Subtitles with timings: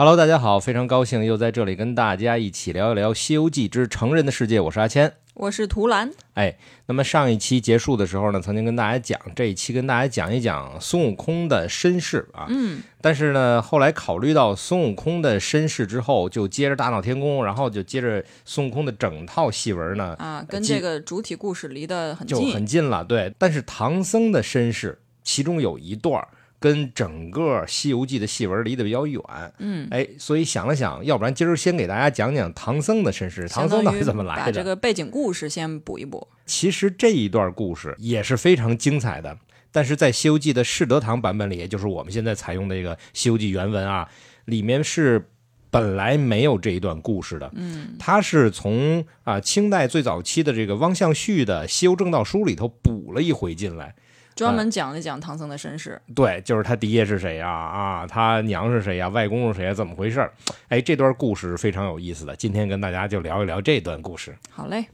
[0.00, 4.60] Hello，大家好，非常高兴又在这里跟大家一起聊一聊《西游记之成人的世界》。
[4.62, 6.12] 我是阿谦，我是图兰。
[6.34, 6.56] 哎，
[6.86, 12.46] 那么上一期结束的时候呢，曾经跟大家讲，这一期跟大家讲一讲孙悟空的身世啊。
[12.48, 23.04] 嗯，但是呢，后来考虑到孙悟空的身世之后，就接着大闹天宫，然后就接着孙悟空的整套戏文呢，啊，跟这个主体故事离得很近，就很近了。
[23.04, 26.28] 对，但是唐僧的身世，其中有一段儿。
[26.60, 29.22] 跟整个《西游记》的戏文离得比较远，
[29.58, 34.42] 嗯，哎，所以想了想，要不然今儿先给大家讲讲唐僧的身世，唐僧到底怎么来的？
[34.46, 36.26] 把这个背景故事先补一补。
[36.46, 39.38] 其实这一段故事也是非常精彩的，
[39.70, 44.08] 但是在《西游记》的世德堂版本里，也就是我们现在采用的这个《西游记》原文啊，
[44.46, 45.30] 里面是
[45.70, 53.94] 本来没有这一段故事的，嗯，它是从啊清代最早期的这个汪向旭的《西游正道书》里头补了一回进来。
[54.38, 57.48] 专门讲了讲唐僧的身世，对，就是他爹是谁呀？
[57.48, 59.08] 啊，他娘是谁呀？
[59.08, 59.74] 外公是谁呀？
[59.74, 60.30] 怎么回事？
[60.68, 64.36] 哎，这段故事非常有意思的，今天跟大家就聊一聊这段故事。
[64.50, 64.86] 好嘞。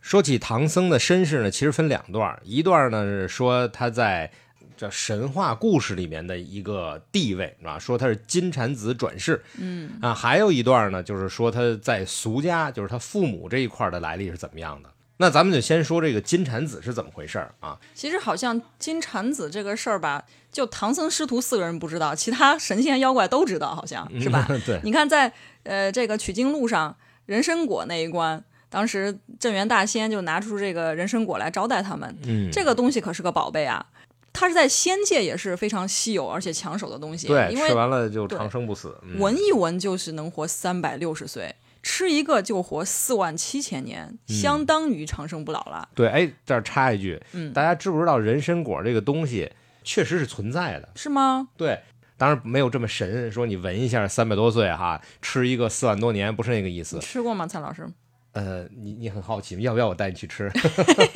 [0.00, 4.28] 说起唐僧的身世呢，其实分两段，一段呢是说他在
[4.76, 14.88] 这神话故事里面的一个地位啊，说他是金蝉子转世，嗯啊，还有一段呢就是说他在俗家，就是他父母这一块的来历是怎么样的。
[15.22, 17.78] 那咱们就先说这个金蝉子是怎么回事儿啊？
[17.94, 24.44] 其实好像金蝉子这个事儿吧，就唐僧师徒四个人不知道，其他神仙妖怪都知道，好像是吧？
[24.66, 24.80] 对。
[24.82, 32.12] 你看，在呃这个取经路上，人参果那一关，当时镇元大仙就拿出这个人参果来招待他们。
[32.26, 33.86] 嗯，这个东西可是个宝贝啊，
[34.32, 37.28] 它是在仙界也是非常稀有而且抢手的东西。
[37.28, 41.54] 对，因为吃完了就长生不死，闻一闻就是能活三百六十岁。
[41.82, 45.88] 吃一个就活四万七千年，相当于长生不老了。
[45.94, 49.50] 对，哎，这儿插一句，嗯，大家知不知道人参果这个东西
[49.82, 50.88] 确实是存在的？
[50.94, 51.48] 是吗？
[51.56, 51.80] 对，
[52.16, 57.00] 当然没有这么神，说你闻一下三百多岁哈，吃一个四万多年，不是那个意思。
[57.00, 57.86] 吃过吗，蔡老师？
[58.32, 59.60] 呃，你你很好奇吗？
[59.62, 60.50] 要不要我带你去吃？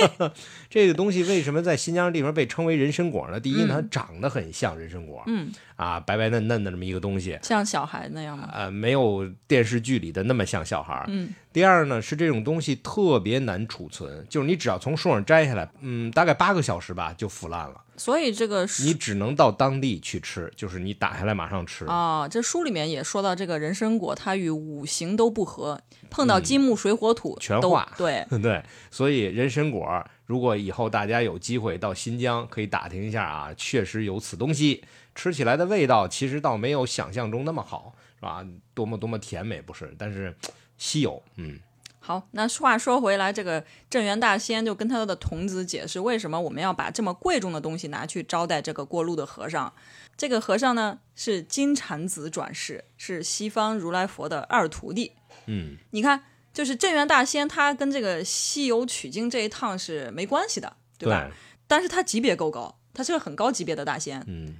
[0.68, 3.40] 这个东西为什么在新疆地方被称为人参果呢？
[3.40, 8.50] 第一，它长得很像人参果，嗯，啊，白白嫩嫩的这么一个东西，像小孩那样吗？
[8.52, 11.04] 呃，没有电视剧里的那么像小孩。
[11.08, 11.32] 嗯。
[11.52, 17.82] 第二呢，是这种东西特别难储存，就是你只要从树上摘下来，嗯，大概八个小时吧就腐烂了。
[17.96, 22.28] 所以这个你只能到当地去吃，就是你打下来马上吃啊。
[22.28, 25.80] 这书里面也说到，这个人参果它与五行都不合，
[26.10, 27.90] 碰到金木水火土全化。
[27.96, 34.84] 对 对，所以人参果，如果以后大家有机会到新疆，可以打听一下啊，确实有此东西。
[35.14, 38.46] 吃起来的味道其实倒没有想象中那么好，是吧？
[38.74, 39.94] 多么多么甜美不是？
[39.96, 40.36] 但是
[40.76, 41.58] 稀有，嗯。
[42.06, 49.72] 好，那话说回来，这个镇元大仙就跟他的童子解释，为什么我们要把这么贵重的东西拿去招待这个过路的和尚。
[50.16, 55.14] 这个和尚呢是金蝉子转世，是西方如来佛的二徒弟。
[55.46, 56.22] 嗯，你看，
[56.54, 61.28] 就是镇元大仙，他跟这个西游取经这一趟是没关系的，对吧？
[61.66, 64.22] 但是他级别够高，他是个很高级别的大仙。
[64.28, 64.58] 嗯，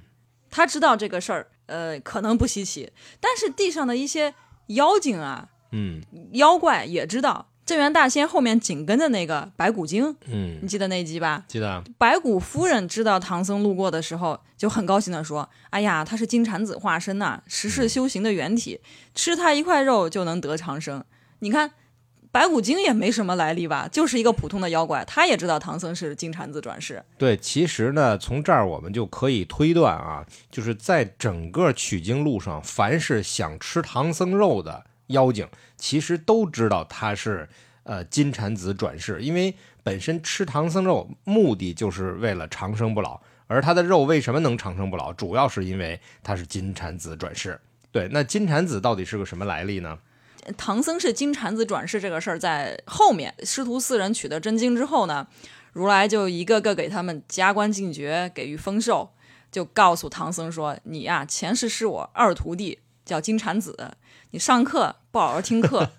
[0.49, 2.91] 他知道这个事儿，呃，可能不稀奇，
[3.21, 4.33] 但是地上的一些
[4.65, 5.51] 妖精啊。
[5.71, 6.01] 嗯，
[6.33, 11.43] 妖怪也知道镇元大仙后面紧跟着那个白骨精，嗯，你记得那集吧？
[11.47, 11.83] 记得。
[11.97, 18.79] 白骨夫人知道唐僧路过的时候，就很高兴的说：“哎呀，他是金蝉子化身呐，十世修行的原体，
[19.13, 21.03] 吃他一块肉就能得长生。”
[21.39, 21.71] 你看，
[22.31, 27.03] 白骨精也没什么来历吧，就是一个普通的妖怪，他也知道唐僧是金蝉子转世。
[27.17, 34.85] 对，其实呢，从这儿我们就可以推断啊，就是在整个取经路上，凡是想吃唐僧肉的。
[35.07, 35.47] 妖精
[35.77, 37.47] 其实都知道他是
[37.83, 39.53] 呃金蝉子转世，因为
[39.83, 47.59] 本身吃唐僧肉目的就是为了长生不老，而他的肉为什么能长生不老，主要是因为他是金蝉子转世。
[47.91, 49.99] 对，那金蝉子到底是个什么来历呢？
[50.57, 55.27] 唐僧是金蝉子转世这个事儿，在后面师徒四人取得真经之后呢，
[55.73, 59.11] 如来就一个个给他们加官进爵，给予封授，
[59.51, 63.95] 就告诉唐僧说：“你呀，前世是我二徒弟，叫金蝉子。”
[64.37, 65.89] 你上课不好好听课，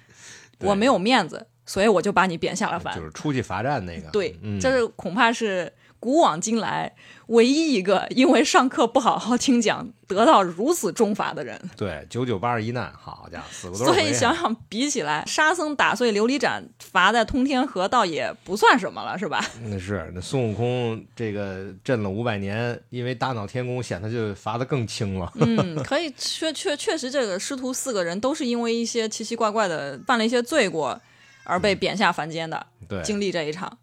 [0.60, 4.10] 我没有面子，所以我就把你贬下了凡，就是出去罚站那个。
[4.10, 6.94] 对，这是恐怕是古往今来
[7.28, 11.60] 唯一一个因为上课不好好听讲得到如此重罚的人。
[11.76, 19.44] 对，九九八十一难，好家伙，死过多少所以想想比起来，沙僧打碎琉璃盏罚在通天河，倒也不算什么了，是吧？
[19.64, 25.32] 那是那孙悟空这个镇了五百年，因为大闹天宫，显得就罚的更轻了。
[25.40, 31.00] 嗯，可以确确确实，这个师徒四个人都是因为一些奇奇怪怪的犯了一些罪过
[31.44, 32.66] 而被贬下凡间的。
[32.88, 33.78] 对，经历这一场。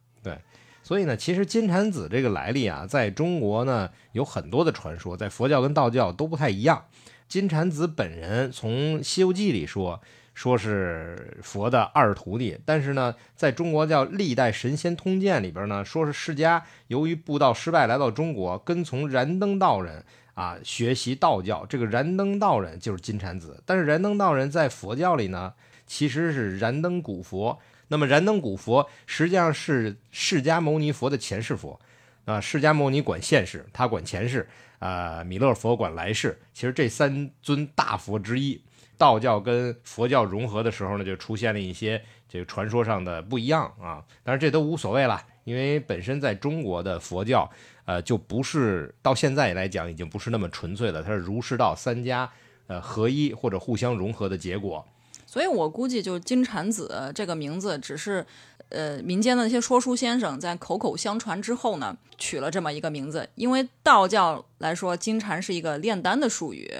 [0.93, 6.85] 所以呢，其实金蝉子这个来历啊，在中国呢有很多的传说，在佛教跟道教都不太一样。
[7.27, 9.99] 金蝉子本人从《西游记》里说。
[10.35, 20.03] 说是佛的二徒弟，但是呢，在中国叫《历代神仙通鉴》里边呢，说是释迦由于布道失败来到中国，跟从燃灯道人
[20.35, 21.65] 啊学习道教。
[21.67, 25.53] 这个燃灯道人就是金蝉子，但是燃灯道人在佛教里呢，
[25.87, 27.59] 其实是燃灯古佛。
[27.93, 31.79] 那么燃灯古佛实际上是释迦牟尼佛的前世佛
[32.25, 34.49] 啊，释迦牟尼管现世，他管前世
[34.79, 36.41] 啊，弥勒佛管来世。
[36.55, 38.59] 其实这三尊大佛之一。
[38.97, 44.03] 道教跟佛教融合的时候呢，就出现了一些这个传说上的不一样啊。
[44.23, 47.47] 但是这都无所谓了，因为本身在中国的佛教，
[47.85, 52.27] 呃，就不是到现在来讲已经不是那么纯粹了，它是儒释道三家
[52.65, 54.83] 呃合一或者互相融合的结果。
[55.33, 58.23] 所以我估计，就金蝉子这个名字，只是
[58.69, 63.27] 呃民间的那些说书先生在口口相传之后呢，取了这么一个名字。
[63.33, 66.71] 因为道教来说，金蝉是一个炼丹的术语，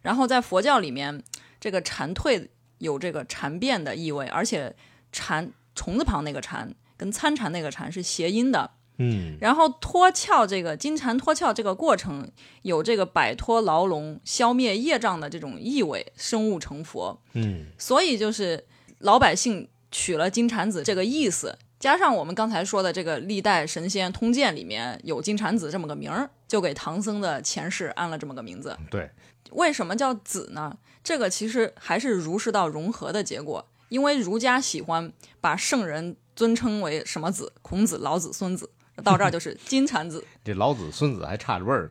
[0.00, 1.22] 然后在佛教里面。
[1.60, 2.46] 这个蝉蜕
[2.78, 4.76] 有这个蝉变的意味，而且
[5.10, 12.30] 蝉虫字旁那个蝉跟参禅那个禅是谐音的，嗯，然后脱壳这个金蝉脱壳这个过程
[12.62, 18.66] 有这个摆脱牢笼、消灭业障的这种意味，生物成佛，嗯，所以就是
[18.98, 28.76] 老百姓取了金蝉子这个意思，加上我们刚才说的这个历代神仙通鉴里面有金蝉子这么个名儿，就给唐僧的前世安了这么个名字。
[28.90, 29.08] 对，
[29.52, 30.76] 为什么叫子呢？
[31.04, 38.68] 这个其实还是儒释道融合的结果，因为儒家喜欢把圣人尊称为什么子，孔子、老子、孙子，
[39.02, 40.24] 到这儿就是金蝉子。
[40.44, 41.90] 这老子、孙子还差着味儿。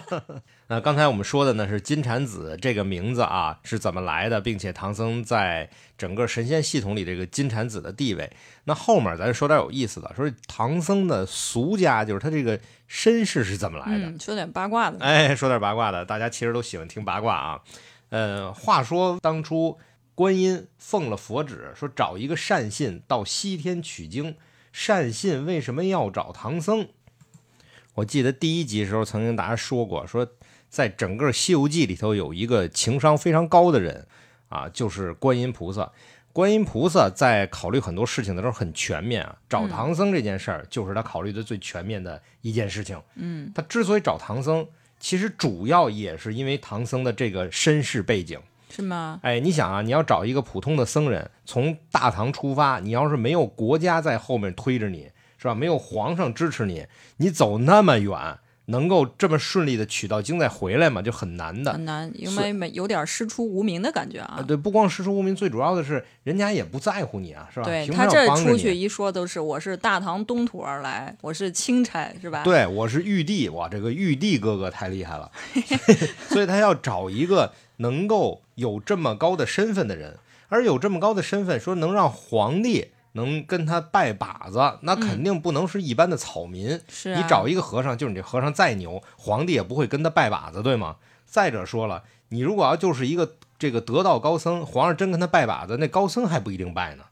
[0.68, 8.30] 那刚才我们说的呢是金蝉子这个名字啊是怎么来的，并且唐僧在整个神仙系统里这个金蝉子的地位。
[8.64, 12.58] 那后面咱说点有意思的，说唐僧的俗家就是他这个
[12.88, 14.18] 身世是怎么来的？
[14.18, 14.98] 说点八卦的。
[15.00, 17.60] 哎，说点八卦的，大家其实都喜欢听八卦啊。
[18.08, 19.78] 呃，话说当初
[20.14, 24.34] 观音奉了佛旨，说找一个善信到西天取经。
[24.74, 26.88] 善信为什么要找唐僧？
[27.94, 30.28] 我记得第一集时候曾经大家说过，说
[30.68, 34.04] 在整个《西游记》里头有一个情商非常高的人
[34.48, 35.92] 啊，就是观音菩萨。
[36.32, 43.00] 观音菩萨在考虑很多事情的时候很全面啊，找唐僧这件事儿就是他考虑的最全面的一件事情。
[43.14, 44.66] 嗯，他之所以找唐僧。
[44.98, 48.40] 其实主要也是因为唐僧的这个身世背景，
[48.70, 49.20] 是吗？
[49.22, 55.54] 哎，你想啊，你要找一个普通的僧人从大唐出发，你要是没有国家在后面推着你，是吧？
[55.54, 56.86] 没有皇上支持你，
[57.18, 58.38] 你走那么远。
[58.66, 64.42] 能够这么顺利的取到经再回来嘛，就很难的，很难，因为没有点师出无名的感觉啊。
[64.48, 67.66] 对，不光师出无名，最主要的是人家也不在乎你啊，是吧？
[67.66, 72.42] 对他这出去一说都是我是大唐东土而来，我是钦差，是吧？
[72.42, 75.30] 对，我是玉帝，哇，这个玉帝哥哥太厉害了，
[76.30, 80.18] 所以他要找一个能够有这么高的身份的人，
[80.48, 82.88] 而有这么高的身份，说能让皇帝。
[83.16, 86.80] 能跟他拜把子，那肯定不能是一般的草民。
[86.88, 90.96] 是你找一个和尚，就是你这和尚再牛，皇帝也不会跟他拜把子，对吗？
[91.24, 97.04] 再者说了，你如果要就是一个这个得道高僧，皇上真跟他拜把子，那高僧还不一定拜呢。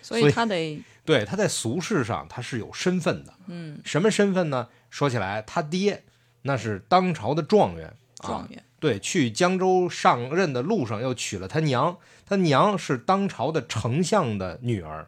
[0.00, 3.34] 所以他得对他在俗世上他是有身份的。
[3.48, 4.68] 嗯，什么身份呢？
[4.88, 6.04] 说起来，他爹
[6.40, 7.94] 那是当朝的状元。
[8.22, 15.06] 状元对，去江州上任的路上又娶了他娘，他娘是当朝的丞相的女儿。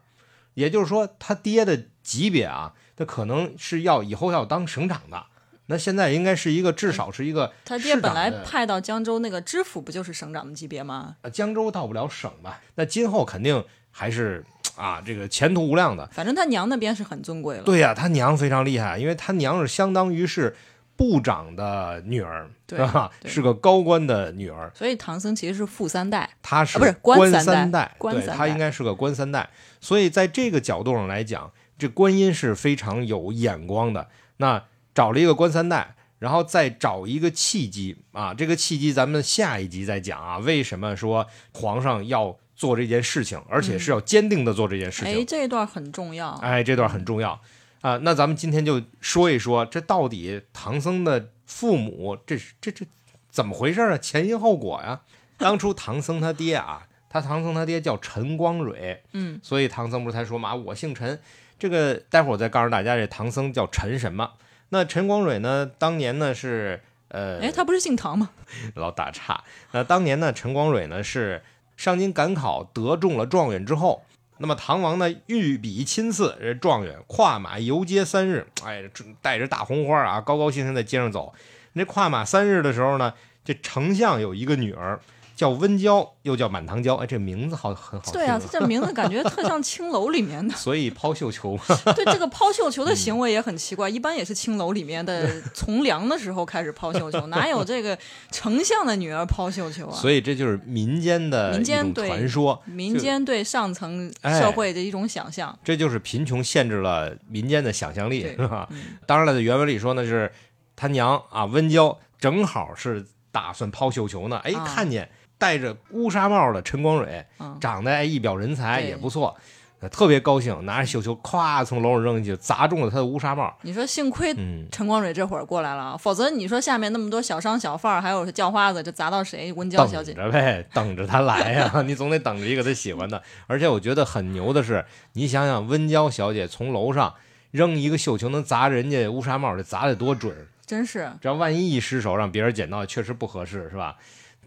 [0.54, 5.24] 也就是说，他爹的级别啊，他可能是要以后要当省长的。
[5.66, 7.50] 那现在应该是一个，至少是一个。
[7.64, 11.16] 他爹本来派到江州那个知府，不就是省长的级别吗？
[11.32, 12.60] 江州到不了省吧？
[12.74, 14.44] 那今后肯定还是
[14.76, 16.06] 啊，这个前途无量的。
[16.08, 17.62] 反正他娘那边是很尊贵了。
[17.62, 20.54] 对呀，他娘非常厉害，因为他娘是相当于是
[20.96, 23.10] 部长的女儿，对吧？
[23.24, 24.70] 是个高官的女儿。
[24.74, 27.94] 所以唐僧其实是富三代，他是不是官三代？
[27.98, 29.48] 对他应该是个官三代。
[29.80, 34.08] 所以在这个角度上来讲，这观音是非常有眼光的。
[34.36, 40.38] 那找了一个官三代，然后再找一个契机啊，这个契机咱们下一集再讲啊。
[40.38, 45.20] 为什么说皇上要做这件事情，而且是要坚定的做这件事情？
[45.20, 46.30] 哎，这一段很重要。
[46.42, 47.40] 哎，这段很重要
[47.82, 47.98] 啊。
[48.02, 52.86] 那咱们今天就说一说，这到底唐僧的父母，这是这这
[53.30, 53.98] 怎么回事啊？
[53.98, 55.02] 前因后果呀。
[55.36, 56.88] 当初唐僧他爹啊。
[57.10, 61.20] 他唐僧他爹叫陈光蕊，嗯，所以唐僧不是才说嘛，我姓陈。
[61.58, 64.32] 这个待会儿我再告诉大家，这唐僧叫陈什么？
[64.70, 65.70] 那陈光蕊呢？
[65.78, 68.30] 当年呢是呃，哎，他不是姓唐吗？
[68.76, 69.44] 老打岔。
[69.72, 71.42] 那当年呢，陈光蕊呢是
[71.76, 74.06] 上京赶考得中了状元之后，
[74.42, 78.82] 那么唐王呢御笔亲赐这状元跨马游街三日，哎，
[79.22, 81.32] 带着大红花啊，高高兴兴在街上走。
[81.74, 84.98] 那跨马三日的时候呢，这丞相有一个女儿
[85.42, 90.54] 叫温娇，又叫满堂娇，哎，这名字好很好听、对啊，这名字感觉特像青楼里面的。
[90.56, 91.58] 所以抛绣球，
[91.96, 97.98] 对这个抛绣球的行为也很奇怪，一般也是青楼里面的 从良的时候开始抛绣球，哪有这个
[98.30, 99.96] 丞相的女儿抛绣球啊？
[99.96, 105.58] 所以这就是民间的民间对传说，民间对上层哎社会的一种想象。
[105.64, 108.68] 这就是贫穷限制了民间的想象力，对是吧？
[108.70, 110.30] 嗯当然了，在原文里说呢，是
[110.76, 115.10] 他娘啊温娇正好是打算抛绣球呢，哎，啊看见
[115.42, 119.36] 戴着乌纱帽的陈光蕊，嗯长得哎一表人才对也不错，
[119.80, 123.52] 呃特别高兴，拿着绣球咵从楼上扔下去，砸中了他的乌纱帽。
[123.62, 129.52] 你说幸亏嗯，陈光蕊这会儿过来了，否则你说下面那么多小商小贩儿，还有叫花子，这砸到谁？
[129.54, 133.20] 温娇小姐等着呗，等着他来呀、 你总得等着一个他喜欢的。
[133.48, 134.84] 而且我觉得很牛的是，
[135.14, 137.14] 你想想温娇小姐从楼上
[137.50, 140.32] 扔一个绣球能砸人家乌纱帽，这砸得多准！
[140.64, 143.96] 真是这要万一一失手让别人捡到，确实不合适，是吧？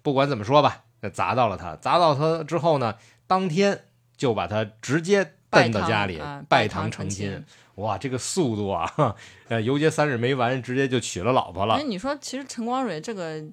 [0.02, 2.96] 不管怎么说吧，这砸到了他，砸到他之后呢，
[3.28, 3.86] 当天
[4.18, 7.46] 就把他直接蹬到家里拜堂成亲亲。
[7.76, 9.16] 哇，这个速度啊，
[9.50, 11.84] 呃，游街三日没完，直接就娶了老婆了哎，。
[11.84, 13.44] 你说其实陈光蕊这个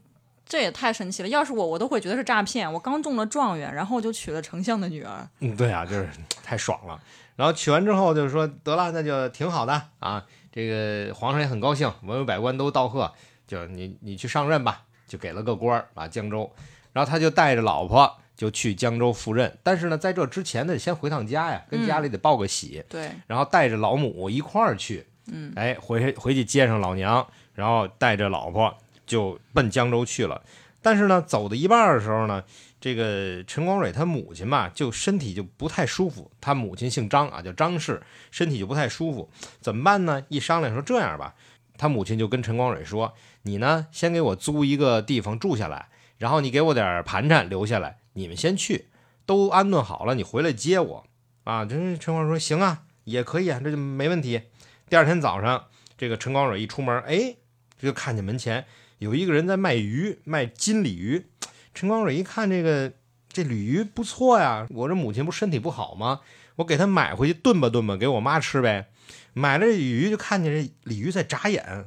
[0.47, 2.73] 这也太神奇了，要是我，我都会觉得是诈骗。
[2.73, 5.29] 我刚中了状元，然后就娶了丞相的女儿。
[5.41, 6.09] 嗯，对啊，就是
[6.45, 7.01] 太爽了。
[7.35, 10.25] 然后娶完之后就是说得了，那就挺好的啊。
[10.53, 13.13] 这个皇上也很高兴，文武百官都道贺，
[13.49, 16.49] 就你你去上任吧，就给了个官儿啊，江州。
[16.93, 25.07] 然后他就带着老婆就去江州赴任，但是呢，在这之前呢，得先回趟家呀，跟家里得报个喜，对，然后带着老母一块儿去。
[25.27, 30.43] 嗯，哎，回回去接上老娘，然后带着老婆就奔江州去了。
[30.83, 32.43] 但是呢，走到一半的时候呢，
[32.81, 36.29] 这个陈光蕊他母亲吧，就身体就不太舒服。
[36.41, 39.31] 他母亲姓张啊，叫张氏，身体就不太舒服，
[39.61, 40.25] 怎么办呢？
[40.29, 41.37] 一商量说这样吧，
[41.79, 45.87] 他母亲就跟陈光蕊说：“你呢，先给我租一个地方住下来，
[46.23, 48.87] 然后你给我点盘缠留下来，你们先去，
[49.27, 51.07] 都安顿好了，你回来接我。”
[51.43, 54.43] 啊，这陈光蕊说：“行啊，也可以啊，这就没问题。”
[54.89, 55.65] 第二天早上，
[55.99, 57.35] 这个陈光蕊一出门，哎，
[57.77, 58.67] 就看见门前
[58.99, 61.27] 有一个人在卖鱼，卖金鲤鱼。
[61.75, 62.93] 陈光蕊一看这个
[63.29, 66.21] 这鲤鱼不错呀，我这母亲不身体不好吗？
[66.55, 68.91] 我给她买回去炖吧炖吧，给我妈吃呗。
[69.33, 71.87] 买了这鱼就看见这鲤鱼在眨眼。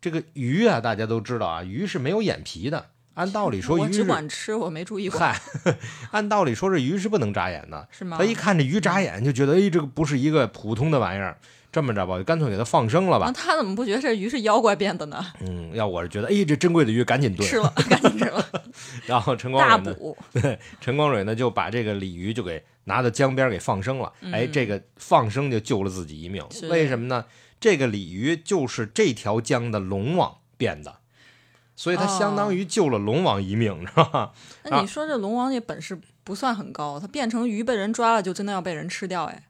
[0.00, 2.90] 这个鱼啊，大家都知道啊，鱼是没有眼皮的。
[3.14, 5.40] 按道理说 我只，管吃，我没注意过，嗨，
[6.10, 7.88] 按道理说这鱼是不能眨眼的。
[7.90, 8.16] 是吗？
[8.18, 11.36] 他一看这鱼眨眼，就觉得哎，这个不是一个普通的玩意儿。
[11.72, 13.32] 这么着吧，就干脆给它放生了吧那。
[13.32, 15.26] 他怎么不觉得这鱼是妖怪变的呢？
[15.40, 17.48] 嗯，要我是觉得，哎，这珍贵的鱼赶紧炖。
[17.48, 18.46] 吃了，赶紧吃了，
[19.06, 20.16] 然后陈光蕊呢，补。
[20.80, 24.12] 陈光蕊呢就把这个鲤鱼就给拿到江边给放生了。
[24.30, 26.44] 哎，这个放生就救了自己一命。
[26.70, 27.24] 为什么呢？
[27.58, 30.98] 这个鲤鱼就是这条江的龙王变的，
[31.76, 34.32] 所以他相当于救了龙王一命，知道吧？
[34.64, 39.42] 那你说这龙王这本事不算很高，他变成鱼被人抓了，就真的要被人吃掉哎。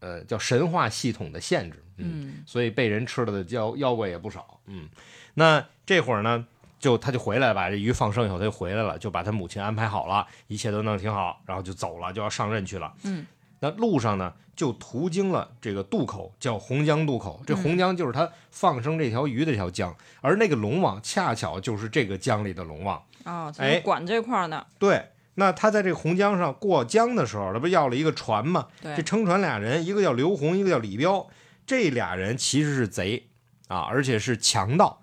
[0.00, 1.84] 呃，叫神话系统的限制。
[2.00, 4.60] 嗯，所以被人吃了的妖妖怪也不少。
[4.66, 4.88] 嗯，
[5.34, 6.46] 那这会儿呢，
[6.78, 12.94] 就他就回来，把这鱼放生以后，他就回来了，就把他母亲安排好了，一切都弄得挺好，然后就走了，就要上任去了。
[13.02, 13.26] 嗯，
[13.60, 17.42] 那路上呢，就途经了这个渡口，叫洪江渡口。
[17.46, 23.02] 这洪江就是他放生这条鱼的这条江，而那个龙王恰巧就是这个江里的龙王。
[23.24, 24.66] 啊，他哎管这块儿呢。
[24.78, 25.06] 对。
[25.40, 28.66] 那他在这个洪江上过江的时候，他不要了一个船吗？
[28.82, 31.28] 对这撑船俩人，一个叫刘洪，一个叫李彪，
[31.64, 33.28] 这俩人其实是贼
[33.68, 35.00] 啊，而且是强盗。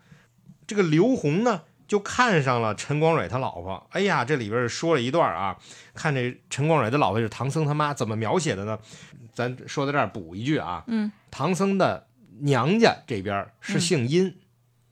[0.68, 3.88] 这个刘洪呢，就看上了陈光蕊他老婆。
[3.92, 5.58] 哎呀，这里边说了一段啊，
[5.94, 8.78] 看这陈光蕊的老婆是唐僧他妈，怎么描写的呢？
[9.34, 12.08] 咱说到这儿补一句啊，嗯，唐僧的
[12.40, 14.36] 娘家这边是姓殷，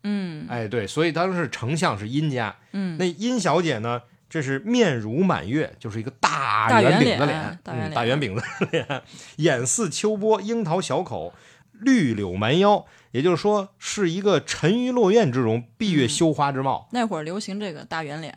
[0.03, 0.45] 嗯。
[0.50, 2.55] 哎，对，所以当时丞相是殷家。
[2.73, 7.59] 嗯，那殷小姐呢，这是面如满月，就是一个大大圆圆饼的脸。
[7.63, 9.01] 大圆脸嗯大圆饼的脸，
[9.38, 11.33] 眼似秋波，樱桃小口，
[11.73, 16.87] 绿柳蛮腰，也就是说是一个沉鱼落雁之容，闭月羞花之貌。
[16.91, 18.35] 那会儿流行这个大圆脸，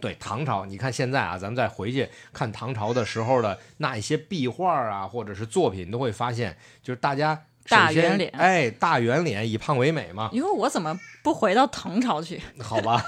[0.00, 10.30] 对唐朝，你看现在啊，咱们再回去看唐朝的时候的那一些壁画啊，或者是作品，都会发现，就是大家大圆脸哎，大圆脸，以胖为美嘛。
[10.32, 12.40] 你说我怎么不回到唐朝去？
[12.60, 13.02] 好吧，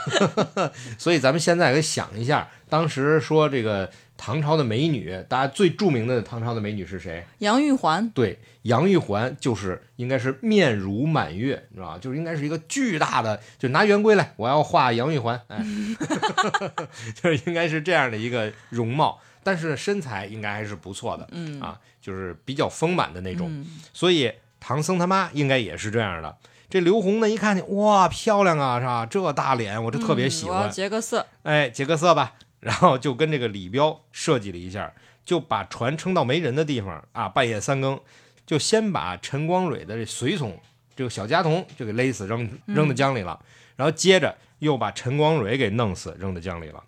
[0.98, 3.90] 所以咱们现在给想一下，当时说这个
[4.22, 7.24] 唐朝的美女，大家最著名的唐朝的美女是谁？
[7.38, 11.98] 杨玉环，对，杨玉环就是应该是面如满月，你知道吧？
[11.98, 15.64] 就是应该是一个巨大的，就拿圆规来，我要画杨玉环，哎，
[17.16, 26.36] 就是应该是这样的一个容貌，但是身材应该还是不错的，嗯啊，就是比较丰满的那种，嗯所以唐僧他妈应该也是这样的。
[26.68, 29.06] 这刘洪呢一看见，哇，漂亮啊，是吧？
[29.06, 30.56] 这大脸，我这特别喜欢。
[30.56, 32.34] 嗯我要结个色，哎，结个色吧。
[32.61, 34.93] 然后就跟这个李彪设计了一下，
[35.25, 37.99] 就把船撑到没人的地方啊，半夜三更，
[38.47, 40.61] 就先把陈光蕊的这随从
[40.95, 43.40] 这个小家童就给勒死扔扔到江里了，
[43.76, 46.85] 然后接着又把陈光蕊给弄死扔到江里了。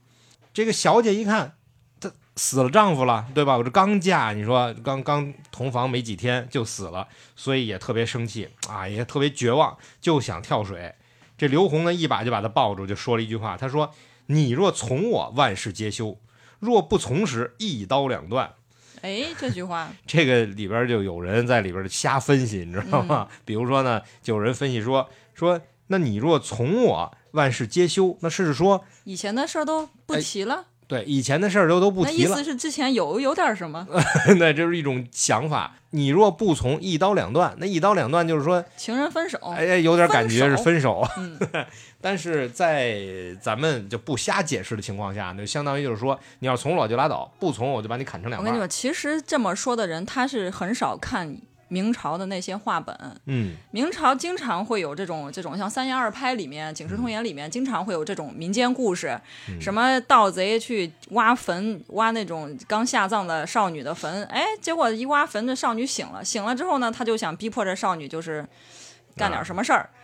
[0.52, 1.54] 这个小姐一看，
[1.98, 3.56] 她死了丈夫了，对吧？
[3.56, 10.94] 我这刚嫁，你说刚刚同房没几天就死了，所以也特别生气啊，也特别绝望，就想跳水。
[11.38, 13.90] 这刘红呢，一把就把她抱住，就说了一句话，她说。
[14.26, 16.18] 你若从我，万事皆休；
[16.58, 18.54] 若不从时，一刀两断。
[19.02, 23.28] 哎，这句话， 这个里边就有人在里边瞎分析，你知道吗？
[23.30, 30.54] 嗯、比如说呢，就有人分析说说，那你若从我，万事皆休，那是说以前的事儿都不提了。
[30.54, 32.34] 哎、对，以前的事儿都都不提了。
[32.34, 33.86] 那意思是之前有有点什么？
[34.38, 35.74] 那这是一种想法。
[35.94, 37.54] 你若不从，一刀两断。
[37.58, 39.38] 那一刀两断就是说情人分手。
[39.56, 41.02] 哎，有点感觉是分手。
[41.16, 41.38] 嗯
[42.02, 42.98] 但是在
[43.40, 48.44] 咱们就不瞎解释的情况下，那相当于就是说，你要从我就拉倒，不从我就把你砍成两半。
[48.44, 51.34] 我跟你说，其实这么说的人，他是很少看
[51.72, 52.94] 明朝的那些话本。
[53.24, 68.46] 嗯，明朝经常会有这种这种，像《三言二拍》里面，《警世通言》里面，经常会有这种民间故事，嗯、什么盗贼去挖坟，挖那种刚下葬的少女的坟，哎，结果一挖坟，这少女醒了，醒了之后呢，他就想逼迫这少女就是
[69.16, 69.80] 干点什么事儿。
[69.80, 70.01] 啊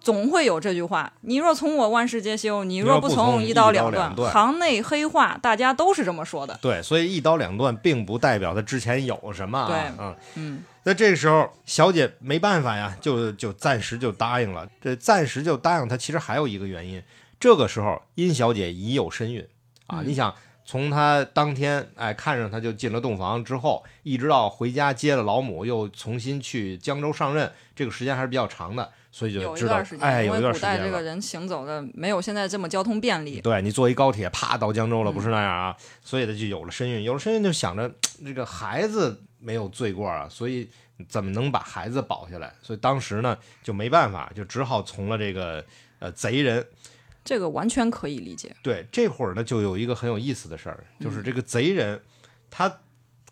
[0.00, 6.58] 总会有这句话：“你若从我，万事皆休；你若不从，一刀两断。”行内黑话，大家都是这么说的。
[6.62, 9.66] 对，所以一刀两断并不代表他之前有什么、啊。
[9.66, 10.62] 对，嗯嗯。
[10.84, 14.66] 那这个时候，小姐没办法呀，就就暂时就答应了。
[14.80, 17.02] 这暂时就答应他，其实还有一个原因。
[17.38, 19.46] 这个时候，殷小姐已有身孕
[19.86, 20.00] 啊！
[20.00, 28.90] 嗯、你想，从她当天哎看上他就进了洞房之后，一直到回家接了老母，又重新去江州上任，这个时间还是比较长的。
[29.18, 33.40] 所以就知道，哎，有一段时间古代这个人行走的没有现在这么交通便利。
[33.40, 35.76] 对你坐一高铁，啪到江州了，嗯、不是那样啊。
[36.04, 37.92] 所以他就有了身孕，有了身孕就想着
[38.24, 40.70] 这个孩子没有罪过啊，所以
[41.08, 42.54] 怎么能把孩子保下来？
[42.62, 45.64] 所以当时呢就没办法，就只好从了这个
[45.98, 46.64] 呃贼人。
[47.24, 48.54] 这个完全可以理解。
[48.62, 52.00] 对，这会儿呢就有一个很有意思的事儿，就是这个贼人
[52.48, 52.72] 他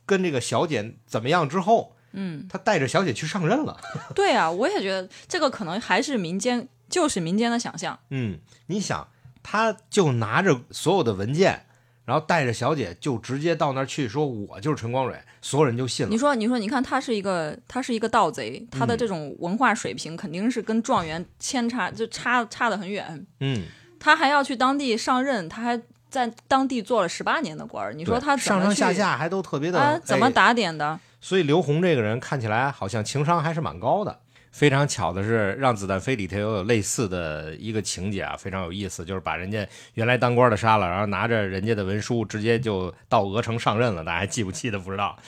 [0.05, 1.92] 跟这个小姐怎么样之后。
[2.16, 3.79] 嗯，他带着小姐去上任了。
[4.14, 7.98] 对啊，我也觉得这个可能还是民间，就是民间的想象。
[8.11, 9.07] 嗯，你想，
[9.42, 11.66] 他就拿着所有的文件，
[12.05, 16.11] 然后带着小姐就直接到那儿去，说我就是陈光蕊，所有人就信了。
[16.11, 23.26] 你说，你说，你看他是一个，他是一个盗贼，他的这种文化水平肯定是跟状元牵差就差差得很远。
[23.40, 23.64] 嗯，
[24.00, 25.81] 他还要去当地上任，他还。
[26.09, 30.98] 在当地做了十八年的官儿，你说他上上下下还都特别的、啊、怎么打点的？
[31.20, 34.20] 所以刘洪这个人看起来好像情商还是蛮高的。
[34.52, 44.02] 非常巧的是，《让子弹飞》里头有类似的一个情节啊，非常有意思，就是把人家原来当官的杀了，然后拿着人家的文书直接就到鹅城上任了。
[44.02, 44.79] 大家还记不记得？
[44.79, 45.18] 不知道。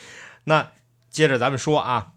[0.44, 0.70] 那
[1.10, 2.12] 接着咱们说啊，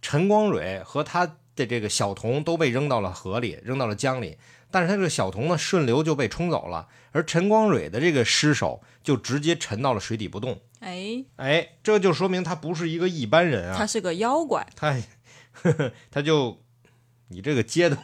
[0.00, 4.38] 陈光蕊和他的这个小童都被扔到了河里，扔到了江里。
[4.70, 10.60] 但是他这个小童呢，顺流就被冲走了，而陈光蕊的这个尸首就直接沉到了水底不动。
[10.84, 14.66] 哎哎，这就说明他不是一个一般人啊，他是个妖怪。
[14.76, 14.94] 他
[16.12, 16.60] 他就
[17.28, 17.96] 你这个接的，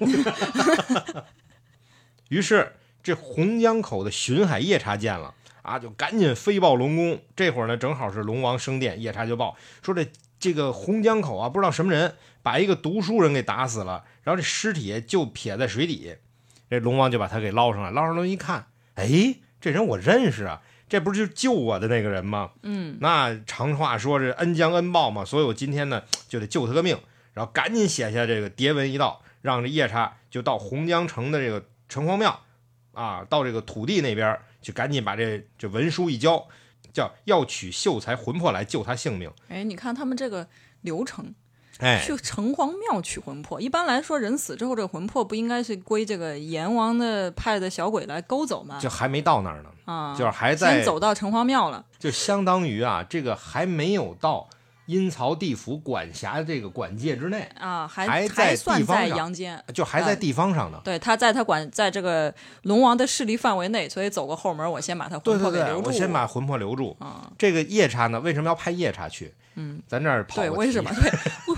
[2.29, 7.21] 于是这洪江口的巡海夜叉见了啊，就赶紧飞报龙宫。
[7.37, 10.07] 这会儿呢，正好是龙王升殿，夜叉就报说这
[10.39, 16.17] 这个洪江口啊，不知道什么人把一个读书人给打死了，然后这尸体就撇在水底。
[16.71, 22.51] 这龙王就把他给捞上来，捞上来一看，哎，这人我认识啊，这不是就救我的那个人吗？
[22.65, 26.99] 嗯，那常话说是恩将恩报嘛，所以我今天呢就得救他个命，
[27.33, 32.43] 然后赶紧写下这个牒文一道，让这夜叉就到洪江城的这个城隍庙
[32.93, 36.49] 啊，到这个土地那边就，赶紧把这这文书一交，
[36.93, 39.31] 叫要取秀才魂魄来救他性命。
[39.49, 40.49] 哎，你看他们这个
[40.81, 41.33] 流程。
[41.81, 43.61] 哎，去城隍庙取魂魄。
[43.61, 48.79] 一般来说，人死之后，这个魂魄不应该是归这个阎王的派的小鬼来勾走吗？
[48.81, 54.49] 就还没到那儿呢，啊，就是还在先走到城隍庙了，就相当于啊，这个还没有到
[54.87, 60.81] 阴曹地府管辖这个管界之内啊，还还在算在地方上阳间，就还在地方上呢。
[60.85, 65.89] 对，他在他管在这个龙王的势力范围内，所以走个后门，我先把他对对对，魂魄给留住。
[65.89, 66.97] 我先把魂魄留住。
[66.99, 69.33] 啊，这个夜叉呢，为什么要派夜叉去？
[69.57, 70.91] 嗯，咱这儿跑对，为什么？
[70.95, 71.11] 对，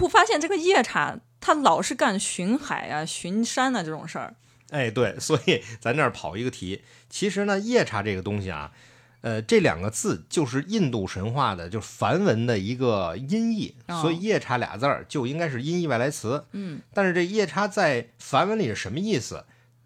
[0.02, 4.34] 我我发现这个夜叉他老是干巡海啊、巡山啊这种事儿。
[4.70, 6.82] 哎，对，所以咱这儿跑一个题。
[7.08, 8.72] 其实呢，夜叉这个东西啊，
[9.20, 16.46] 呃，这两个字就是印度神话的，就是梵文的一个音译，哦所以夜叉俩字儿就应该是音译外来词。
[16.52, 19.44] 嗯，但是这夜叉在梵文里是什么意思？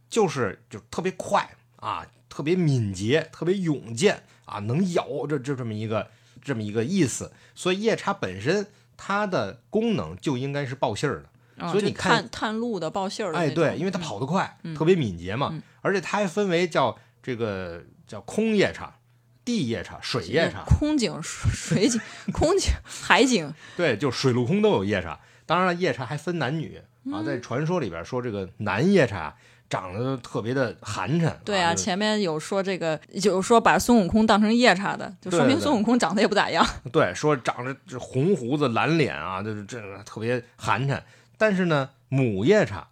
[0.09, 6.09] 就是就特别快啊，特别敏捷，特别勇健啊，能咬，这这这么一个
[6.43, 7.33] 这么一个意思。
[7.55, 11.69] 所以夜叉本身它的功能就应该是报信儿的。
[11.71, 14.01] 所以你看探探路的报信儿的哎，对，因为它嗯。
[14.01, 15.63] 跑得快，嗯特别敏捷嘛，嗯。
[15.81, 18.95] 而且它还分为叫这个叫空夜叉、
[19.45, 22.01] 地夜叉、水夜叉，空警、水水警、
[22.33, 25.19] 空警、海警，对，就水陆空都有夜叉。
[25.47, 29.35] 当然了，夜叉还分男女啊，嗯在传说里边说这个男夜叉
[29.69, 36.65] 长得特别的寒碜，对啊，前面有说这个，有说把孙悟空当成夜叉的，就说明孙悟空长得也不咋样。
[36.93, 41.01] 对，说长着这红胡子、蓝脸啊，就是这个特别寒碜。
[41.39, 42.87] 但是呢，母夜叉，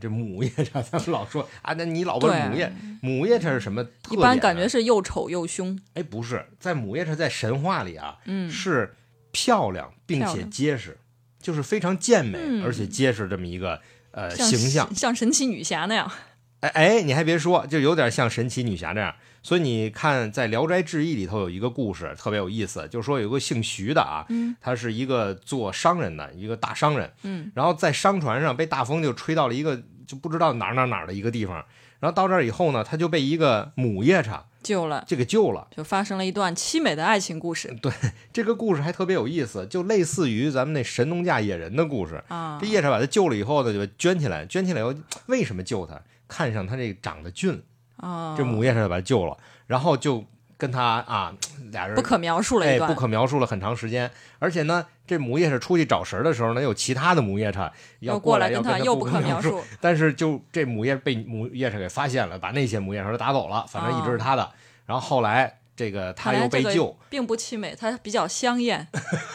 [0.00, 4.26] 这母夜叉，咱们老说啊，那你老问母夜，母夜叉是什么特一点呢？
[4.26, 5.78] 般感觉是又丑又凶。
[5.94, 8.94] 哎，不是，在母夜叉在神话里啊，嗯，是
[9.32, 10.96] 漂亮并且结实，
[11.42, 13.78] 就是非常健美、嗯而且结实这么一个
[14.12, 14.94] 呃形象。
[14.94, 16.10] 像神奇女侠那样。
[16.60, 19.12] 哎哎，你还别说，就有点像神奇女侠这样。
[19.42, 31.56] 所以你看，在《聊斋志异》里头有一个故事特别有意思，就是说有个姓徐的啊，嗯他是一个做商人的一个大商人，嗯，然后在商船上被大风就吹到了一个就不知道哪儿哪儿哪儿的一个地方，
[31.98, 35.68] 然后到这儿以后呢，他就被一个母夜叉救了，这给救了。
[35.76, 37.92] 就发生了一段凄美的爱情故事对
[38.32, 42.22] 这个故事还特别有意思，就类似于咱们那神农架野人的故事。
[42.28, 42.66] 啊这。
[42.66, 44.94] 夜叉把他救了以后呢，就圈起来，圈起来以后，
[45.26, 46.00] 为什么救他？
[46.26, 47.62] 看上他这个长得俊，
[47.96, 50.24] 啊，这母夜叉就把他救了，然后就
[50.62, 51.34] 跟他啊
[51.72, 64.52] 俩人不可描述了一哎段，不可描述了很长时间，而且呢，这母夜叉出去找食儿的时候呢，有其他的母夜叉要过来跟他又不不可描述，但是就这母夜被母夜叉给发现了，把那些母夜叉都打走了，反正一直是他的。
[64.86, 68.86] 然后后来这个他又被救，并不凄美，他比较香艳。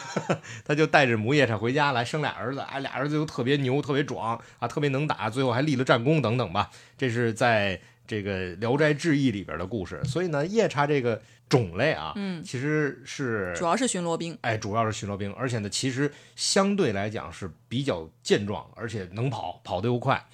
[0.64, 6.70] 他就带着母夜叉回家来生俩儿子，哎，俩儿子都特别牛，特别壮啊，特别能打，最后还立了战功等等吧。
[6.98, 10.02] 这是在这个《聊斋志异》里边的故事。
[10.06, 14.38] 所以呢，夜叉这个种类啊，嗯，其实是主要是巡逻兵。
[14.42, 20.26] 哎，主要是巡逻兵，而且呢，其实相对来讲是比较健壮，而且能跑，跑得又快。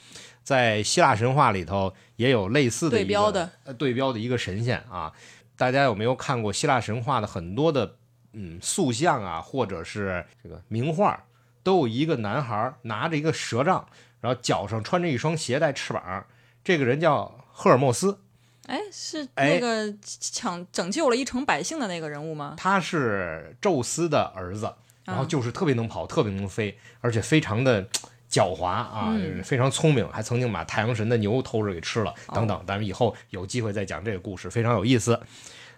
[0.44, 5.12] 在希腊神话里头也有类似的对标的呃对标的一个神仙啊。
[5.56, 7.96] 大家有没有看过希腊神话的很多的
[8.34, 11.24] 嗯塑像啊，或者是这个名画，
[11.64, 13.88] 都有一个男孩拿着一个蛇杖，
[14.20, 16.26] 然后脚上穿着一双鞋带翅膀，
[16.64, 18.20] 这个人叫赫尔墨斯，
[18.66, 22.56] 哎，是哎那个抢拯救了一城百姓的那个人物吗？
[22.58, 24.74] 他是宙斯的儿子，
[25.06, 27.84] 然后啊就是特别能跑，特别能飞，而且非常的
[28.30, 32.64] 狡猾啊，嗯非常聪明，还曾经把太阳神的牛偷着给吃了，等等。
[32.68, 35.22] 咱们以后有机会再讲这个故事，非常有意思。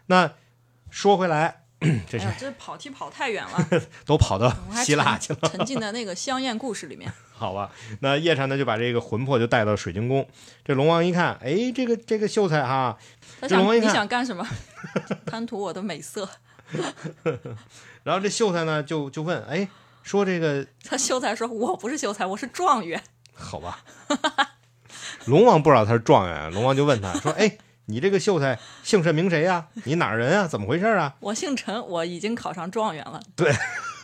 [0.05, 0.31] 那
[0.89, 1.64] 说回来，
[2.09, 4.51] 这是哎，这跑题跑太远了， 都跑到
[4.83, 7.11] 希腊去了，沉沉浸在那个香艳故事里面。
[7.33, 7.69] 好吧？
[7.99, 10.27] 那夜叉呢就把这个魂魄就带到水晶宫。
[10.63, 12.97] 这龙王一看，哎，这个这个秀才哈、
[13.41, 14.47] 他想你想干什么？
[15.27, 16.29] 贪图我的美色。
[18.03, 19.67] 然后这秀才呢就就问，哎，
[20.01, 23.03] 说这个他秀才说：“我不是秀才，我是状元。
[23.33, 23.83] 好吧，
[25.25, 27.57] 龙王不知道他是状元，龙王就问他说：“哎，
[27.87, 30.47] 你这个秀才姓甚名谁呀、 你哪儿人啊？
[30.47, 33.51] 怎么回事啊我姓陈，我已经考上状元了。？”对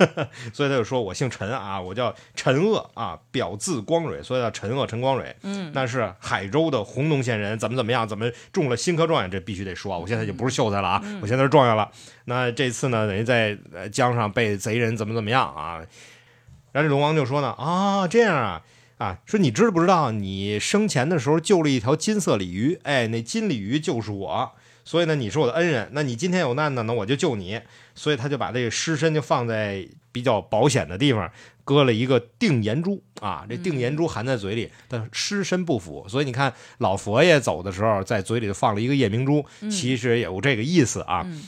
[0.53, 5.35] 所以他就说：“我姓陈啊，我叫陈鄂啊，表字光蕊，所以叫陈鄂陈光蕊。
[5.43, 9.97] 嗯，那是海州的洪洞县人，怎么怎么样，怎么中了新科状元，这必须得说啊！
[9.99, 11.89] 我现在就不是秀才了啊，我现在是状元了。
[12.25, 15.81] 那这次呢，等于在呃江上被贼人怎么怎么样啊？
[16.71, 18.61] 然后这龙王就说呢：啊，这样啊。”
[19.01, 24.51] 啊，说你知不知道，你生前的时候救了一条金色鲤鱼，哎，那金鲤鱼就是我，
[24.85, 25.89] 所以呢，你是我的恩人。
[25.93, 27.59] 那你今天有难呢，那我就救你。
[27.95, 31.31] 所以他就把这个尸身就放在比较保险的地方，
[31.63, 36.05] 搁了一个定颜珠啊，这定颜珠含在嘴里，但尸身不腐。
[36.07, 41.23] 所以你看老佛爷走的时候，在嘴里就放了一个夜明珠，其实也有这个意思啊。
[41.25, 41.41] 嗯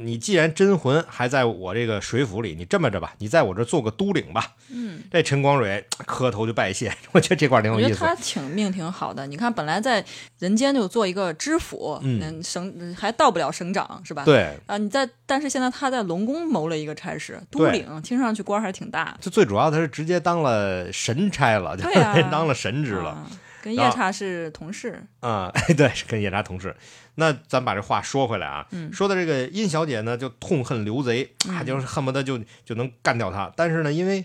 [0.00, 4.54] 你既然真魂还在我这个水府里，你这么着吧，你在我这做个都领吧。
[4.70, 7.88] 嗯，这陈光蕊磕头就拜谢， 我觉得这块儿挺有意思。
[7.90, 9.26] 我觉得他挺命挺好的。
[9.26, 10.04] 你看，本来在
[10.38, 14.24] 人间就做一个知府，嗯省还到不了省长是吧？
[14.24, 19.16] 对，啊，你在，但是现在他在龙宫谋了一个差事，都对领，听上去官儿还挺大。
[19.20, 23.10] 就最主要他是直接当了神差了，就对呀 当了神职了。
[23.10, 23.26] 啊
[23.60, 25.02] 跟夜叉是同事。
[25.18, 26.74] 啊、哎， 对，是跟夜叉同事。
[27.20, 33.52] 那咱把这话说回来啊，嗯说的这个殷小姐呢，就痛恨刘贼，啊，嗯就是恨不得就就能干掉他。
[33.56, 34.24] 但是呢，因为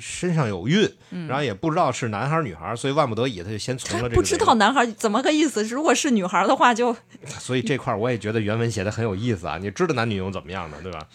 [0.00, 5.62] 身上有孕，嗯然后也不知道是男孩儿女孩儿，所以万不得已他就先存了这个不知道男孩怎么个意思？
[5.62, 11.06] 如果是女孩的话就， 所以这块儿我也觉得原文写的很有意思啊，你知道男女用怎么样呢，对吧？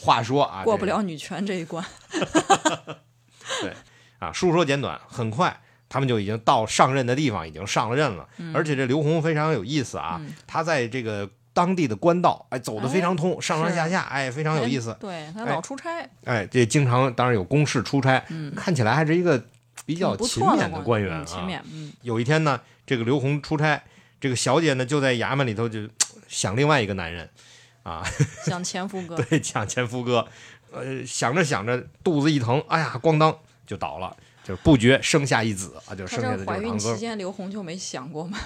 [0.00, 1.84] 话说啊，过不了女权这一关。
[3.60, 3.72] 对
[4.20, 8.28] 啊，述说简短，很快他们就已经到上任的地方，已经上了任了。
[8.54, 10.34] 而且这刘洪非常有意思啊，嗯。
[10.46, 14.96] 他在这个当地的官道，哎，走得非常通，上上下下，哎，非常有意思。
[15.00, 15.52] 对他哎。
[15.52, 18.54] 老出差，哎，这经常当然有公事出差，嗯。
[18.54, 19.42] 看起来还是一个
[19.86, 21.24] 比较勤勉的官员啊。
[21.24, 23.82] 嗯勤勉，嗯，有一天呢，这个刘洪出差，
[24.20, 25.88] 这个小姐呢就在衙门里头就
[26.28, 27.28] 想另外一个男人，
[27.82, 28.04] 啊，
[28.44, 30.26] 想前夫哥，对，抢前夫哥，
[30.70, 33.34] 呃，想着想着肚子一疼，哎呀，咣当
[33.66, 34.14] 就倒了，
[34.48, 38.38] 就是不觉生下一子啊，就生下的怀孕期间，刘红就没想过吗？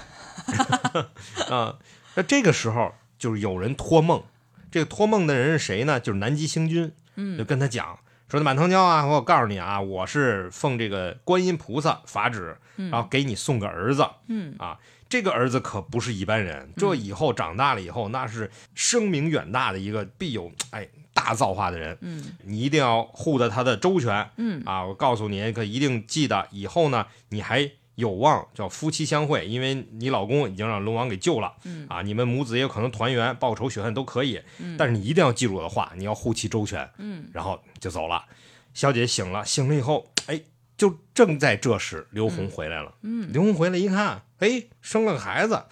[1.49, 1.79] 啊。
[2.15, 4.23] 那这个时候就是有人托梦，
[4.71, 6.01] 这个托梦的人是谁呢？
[6.01, 7.97] 就是南极星君，嗯就跟他讲
[8.29, 21.97] 说：“满堂娇啊，我告诉你啊，我是奉这个观音菩萨法旨，然后给你送个儿子，嗯啊，这个儿子可不是一般人，这以后长大了以后，那是声名远大的一个必有哎大造化的人。
[22.01, 24.85] 嗯你一定要护得他的周全嗯啊！
[24.85, 32.03] 我告诉你，可一定记得以后呢，你还有望叫夫妻相会，因为你老公已经让龙王给救了嗯啊！
[32.03, 36.89] 你们母子也有可能团圆，报仇雪恨都可以，嗯但是你一定要记住我的话，你要护其周全。
[36.99, 38.25] 嗯，然后就走了。
[38.73, 40.41] 小姐醒了，醒了以后，哎，
[40.79, 42.95] 就正在这时，刘红回来了。
[43.03, 45.65] 嗯，刘红回来一看，哎，生了个孩子，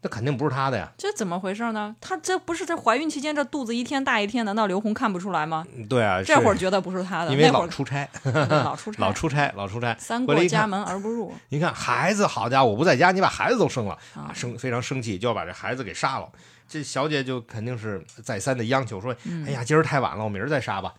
[0.00, 0.88] 那肯定不是他的呀。
[0.96, 1.94] 这怎么回事呢？
[2.00, 5.66] 她这不是在怀孕期间这肚子一天大一天，难道刘红看不出来吗？
[5.88, 8.08] 对啊， 这会儿觉得不是他的，因为老出差，
[8.62, 9.96] 老出 差，老出差，老出差。
[9.98, 11.34] 三过家门而不入。
[11.48, 16.28] 你看孩子，好家伙，我不在家，你把孩子都生了啊啊，生非常生气，就要把这孩子给杀了。
[16.70, 20.92] 这小姐就肯定是再三的央求说：“嗯哎呀，今儿太晚了，我明儿再杀吧。”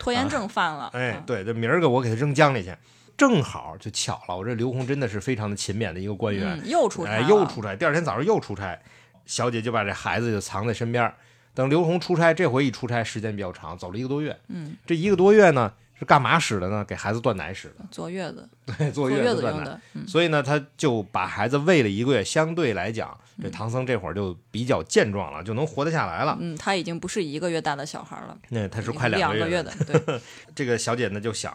[0.00, 0.90] 拖延症犯了。
[0.92, 2.74] 哎啊，，对，这明儿个我给他扔江里去，
[3.18, 4.36] 正好就巧了。
[4.36, 8.78] 我这刘洪真的是非常的勤勉的一个官员，嗯，又出差哎，又出差，第二天早上又出差，
[9.26, 11.12] 小姐就把这孩子就藏在身边。
[11.52, 14.38] 等刘洪出差，这回一出差时间比较长，走了一个多月。
[14.46, 16.84] 嗯，这一个多月呢是干嘛使的呢？
[16.84, 19.80] 给孩子断奶使的，坐月子，对，坐坐月月子断奶。
[20.06, 26.38] 所以呢，他就把孩子喂了一个月，相对来讲，这唐僧这会儿就比较健壮了，就能活得下来了。
[26.40, 29.48] 嗯，他已经不是一个月大的小孩了，那他是快两个。
[29.48, 29.72] 月的。
[29.84, 30.20] 对，
[30.54, 31.52] 这个小姐呢就想，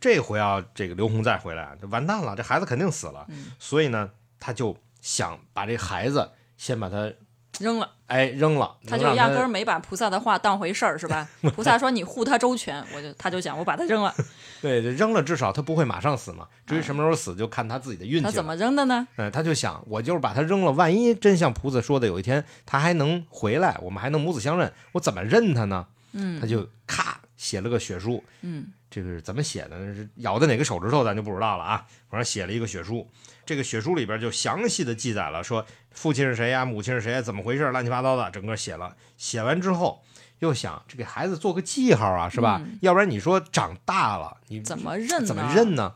[0.00, 3.24] 这回啊，这个刘洪再回来，就完蛋了，这孩子肯定死了。
[3.28, 7.10] 嗯所以呢，他就想把这孩子先把他
[7.58, 11.26] 扔了，哎扔了，他就压根儿没把菩萨的话当回事儿，是吧？
[11.56, 14.14] 菩萨说你护他周全，我就他就想我把他扔了，
[14.60, 16.46] 对扔了，至少他不会马上死嘛。
[16.66, 18.30] 至于什么时候死，就看他自己的运气了。
[18.30, 19.08] 他怎么扔的呢？
[19.16, 25.86] 嗯，他就想，我就是把他扔了，万一真像菩萨说的，有一天他还能回来，我们还能母子相认，我怎么认他呢？
[26.18, 29.94] 嗯他就咔写了个血书，嗯这个是怎么写的呢？
[29.94, 31.86] 是咬的哪个手指头，咱就不知道了啊。
[32.08, 33.10] 反正写了一个血书，
[33.44, 38.96] 这个血书里边就详细的记载了，说父亲是谁呀，母亲是谁呀，怎么回事，乱七八糟的，整个写了。
[39.16, 40.02] 写完之后，
[40.38, 42.62] 又想这给孩子做个记号啊，是吧？
[42.80, 45.26] 要不然你说长大了，你嗯怎么认？
[45.26, 45.94] 怎么认呢？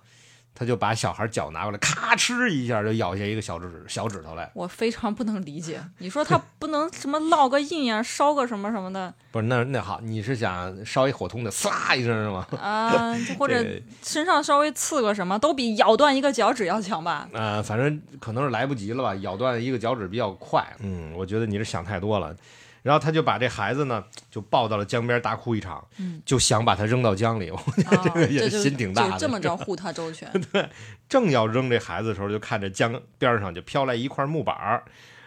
[0.54, 4.50] 他就把小孩脚拿过来，咔哧一下就咬下一个小指小指头来。
[4.54, 5.80] 我非常不能理解。
[5.98, 12.46] 你说他不能什么烙个印呀，烧个什么什么的不是，那那好，你是想烧一火通的，呲一声是吗？
[12.60, 13.64] 啊，就或者
[14.02, 17.28] 身上稍微刺个什么，都比咬断一个脚趾要强吧？
[17.32, 20.66] 呃，反正可能是来不及了吧，咬断一个脚趾比较快。
[20.80, 22.36] 嗯，我觉得你是想太多了。
[22.82, 27.50] 然后他就把这孩子呢，就抱到了江边大哭一场，嗯就想把他扔到江里。
[27.52, 30.30] 我觉得这个也这就心挺大的就这么着护他周全。
[30.52, 30.68] 对
[31.08, 34.82] 正要扔这孩子的时候，就看着江边上就飘来一块木板儿，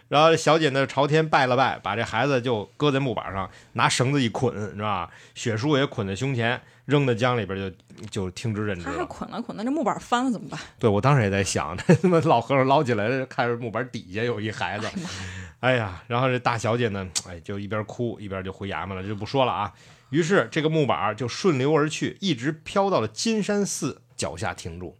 [0.08, 5.10] 然后小姐呢朝天拜了拜，把这孩子就搁在木板上，拿绳子一捆，是吧？
[5.36, 7.58] 血书也捆在胸前，扔到江里边
[8.00, 9.06] 就就听之任之他还了。
[9.06, 10.60] 捆了捆，那这木板翻了怎么办？
[10.80, 14.88] 对我当时也在想，这他妈老和尚捞起来了，看着木板底下有一孩子，
[15.64, 19.72] 哎呀，然后这大小姐呢， 哎，就一边哭一边就回衙门了，这就不说了啊。
[20.10, 24.98] 于是这个木板就顺流而去，一直飘到了金山寺脚下停住。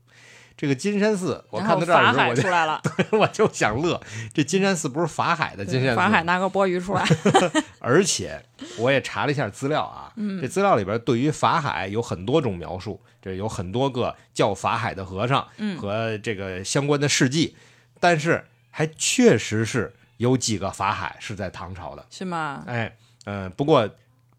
[0.56, 4.00] 这个金山寺，我看到这儿的法时候，我就海出来了， 我就想乐。
[4.34, 7.06] 这金山寺不是法海的金山寺，法海拿个钵盂出来，
[7.80, 8.42] 而且
[8.78, 17.58] 我也查了一下资料啊，嗯这资料里边对于法海有很多种描述，这有很多个叫法海的和尚嗯和这个相关的事迹，
[18.00, 22.64] 但是还确实是有几个法海是在唐朝的，是吗？
[22.68, 22.96] 哎，
[23.26, 23.90] 嗯、不过。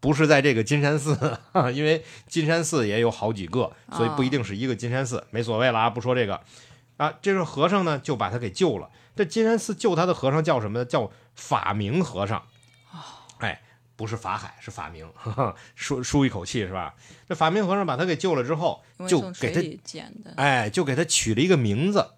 [0.01, 1.17] 不是在这个金山寺，
[1.73, 6.39] 因为金山寺也有好几个，所以不一定是一个金山寺，没所谓了啊，不说这个。
[6.97, 8.91] 啊，这个和尚呢就把他给救了。
[9.15, 10.85] 这金山寺救他的和尚叫什么呢？
[10.85, 12.45] 叫法明和尚。
[13.39, 13.63] 哎，
[13.95, 16.93] 不是法海，是法明，呵 呵舒舒一口气是吧？
[17.27, 19.61] 这法明和尚把他给救了之后，就给他
[20.35, 22.11] 哎，就给他取了一个名字，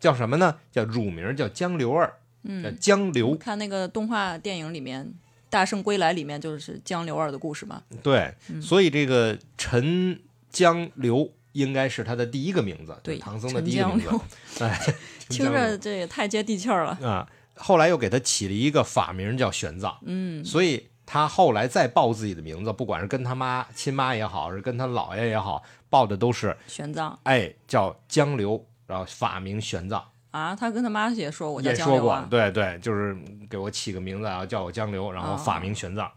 [0.00, 0.56] 叫什么呢？
[0.72, 2.14] 叫乳名叫江流儿，
[2.62, 3.36] 叫江流。
[3.36, 5.04] 看那个动画电影里面
[5.50, 7.82] 《大圣归来》里面就是江流儿的故事嘛。
[8.02, 14.20] 对，所以这个陈江流应该是他的第一个名字，对，唐僧的第一个名字。
[14.64, 14.78] 哎，
[15.28, 16.92] 听着这也太接地气儿了。
[17.02, 27.16] 啊，后来又给他起了一个法名叫玄奘，嗯，所以他后来再报自己的名字，不管是跟他妈亲妈也好，是跟他姥爷也好，报的都是玄奘。
[27.22, 30.02] 哎叫江流，然后法名玄奘，
[30.36, 32.26] 啊，他跟他妈也说我叫也说过，江流啊。
[32.28, 33.16] 对对，就是
[33.48, 36.10] 给我起个名字啊，叫我江流，然后法名玄奘，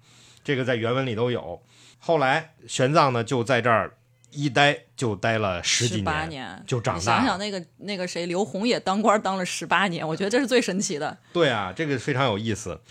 [0.43, 1.62] 这个在原文里都有。
[1.99, 3.95] 后来玄奘呢就在这儿
[4.32, 6.99] 一待就待了十几年，就长大。
[6.99, 11.17] 想想那个那个谁，刘洪也当官当了十八年，我觉得这是最神奇的。
[11.32, 12.82] 对啊，这个非常有意思。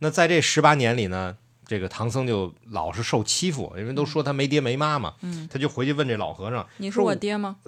[0.00, 7.58] 那在这十八年里呢，这个唐僧就老是受欺负，因为都说他没爹没妈嘛，嗯，他就回去问这老和尚，你是我爹吗？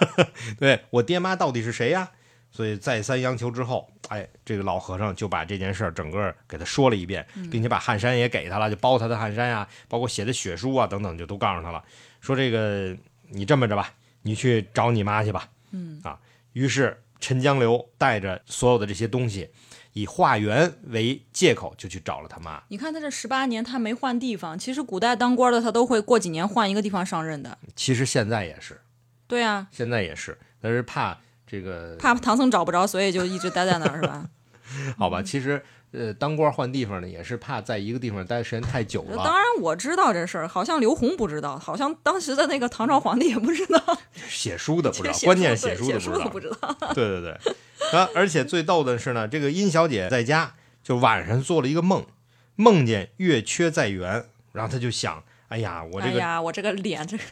[0.60, 2.10] 对我爹妈到底是谁呀？
[2.50, 11.82] 所以再三央求之后，哎，这个老和尚就把这件事儿整个给他说了一遍，并且把汗衫也给他了，就包他的汗衫呀，包括写的血书啊等等，就都告诉他了，
[12.20, 12.96] 说这个
[13.28, 16.00] 你这么着吧，你去找你妈去吧，嗯。
[16.02, 16.18] 啊，
[16.52, 19.48] 于是陈江流带着所有的这些东西，
[19.92, 22.60] 以化缘为借口，就去找了他妈。
[22.68, 27.56] 你看他这十八年他没换地方，其实古代当官的他都会过几年换一个地方上任的。
[27.76, 28.80] 其实现在也是，
[29.28, 31.16] 对啊，现在也是，但是怕
[31.50, 34.24] 这个怕唐僧找不着，所以就一直待在那儿，是吧？
[34.96, 35.60] 好吧，其实
[35.90, 39.16] 呃，当官换地方呢，也是怕在一个地方待时间太久了。
[39.24, 46.76] 当然我知道这事儿，好像刘洪不知道，好像当时的那个唐朝皇帝也不知道，写书的不知道，关键是写书的不知道。
[46.94, 52.06] 对对对，啊，而且最逗的是呢，这个殷小姐在家就晚上做了一个梦，
[52.54, 57.22] 梦见月缺在圆，然后她就想，哎呀，我这个、哎呀，我这个脸，这个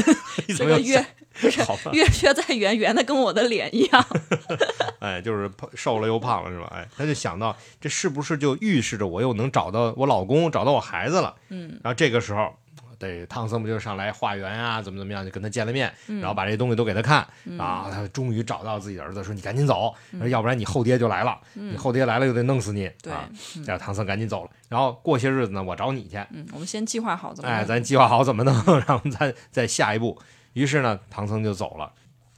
[0.48, 1.04] 你这个月
[1.40, 1.60] 不是，
[1.92, 4.06] 月缺在圆，圆的跟我的脸一样。
[4.98, 6.72] 哎，就是胖瘦了又胖了是吧？
[6.74, 11.36] 哎，他就想到这是不是就预示着我又能找到我老公，找到我孩子了？
[11.50, 12.52] 嗯，然后这个时候。
[12.98, 17.18] 对，唐僧不就上来化缘啊，怎么怎么样，就跟他见了面，然后把这些东西都给他看，
[17.58, 23.28] 啊，他终于找到自己的儿子，说你赶紧走，说要不然你后爹就来了，你后爹来了又得弄死你，对啊，
[23.66, 24.50] 让唐僧赶紧走了。
[24.68, 28.54] 然后过些日子呢，我找你去，嗯，我们先计划好怎么哎，咱计划好怎么弄，
[28.86, 30.20] 然后咱再下一步。
[30.54, 31.92] 于是呢，唐僧就走了。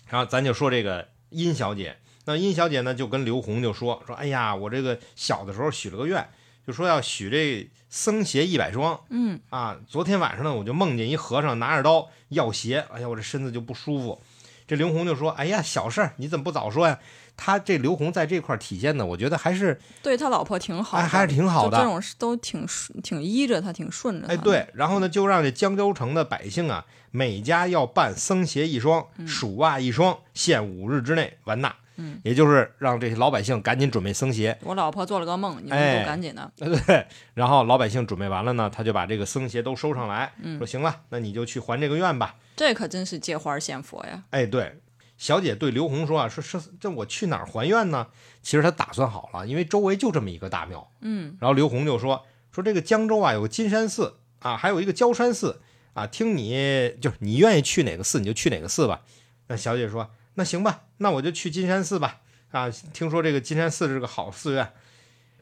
[0.09, 6.29] 然后咱就说这个殷小姐，那殷小姐呢就跟刘洪就说说，哎呀，我这个小的时候许了个愿，
[6.67, 9.01] 就说要许这僧鞋一百双。
[9.11, 14.21] 嗯啊，昨天晚上呢，我就梦见一和尚拿着刀要鞋，哎呀，我这身子就不舒服。
[14.67, 16.99] 这刘洪就说，哎呀，小事儿，你怎么不早说呀？
[17.41, 24.35] 他这刘洪在这块儿体现的，我觉得还是对他老婆挺好的，哎还是挺好的就这种事都挺顺挺依着他，挺顺着他。
[24.35, 31.75] 哎，对，然后呢，就让这江州城的百姓啊，每家要办僧鞋一双、鼠袜一双，限五日之内完纳。
[31.99, 34.57] 嗯，也就是让这些老百姓赶紧准备僧鞋。
[34.63, 36.51] 我老婆做了个梦，你们哎都赶紧的。
[36.57, 42.37] 对，然后老百姓准备完了呢，他就把这个僧鞋都收上来，嗯说行了，那你就去还这个愿吧。
[42.57, 44.25] 这可真是借花献佛呀！
[44.31, 44.81] 哎，对，
[45.17, 48.07] 小姐对刘红说啊，说是这我去哪儿还愿呢？
[48.43, 50.91] 其实他打算好了，因为周围就这么一个大庙。
[51.01, 55.61] 嗯，然后刘红就说说这个江州啊有个金山寺啊，还有一个焦山寺
[55.95, 59.03] 啊，听你就是你愿意去哪个寺你就去哪个寺吧。
[59.49, 62.21] 那小姐说那行吧，那我就去金山寺吧。
[62.53, 64.73] 啊，听说这个金山寺是个好寺院，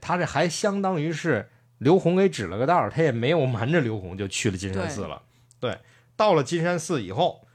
[0.00, 5.20] 他这还相当于是刘洪给指了个道儿，他也没有瞒着刘洪就去了金山寺了。
[5.60, 5.78] 对，
[6.16, 7.46] 到了金山寺以后，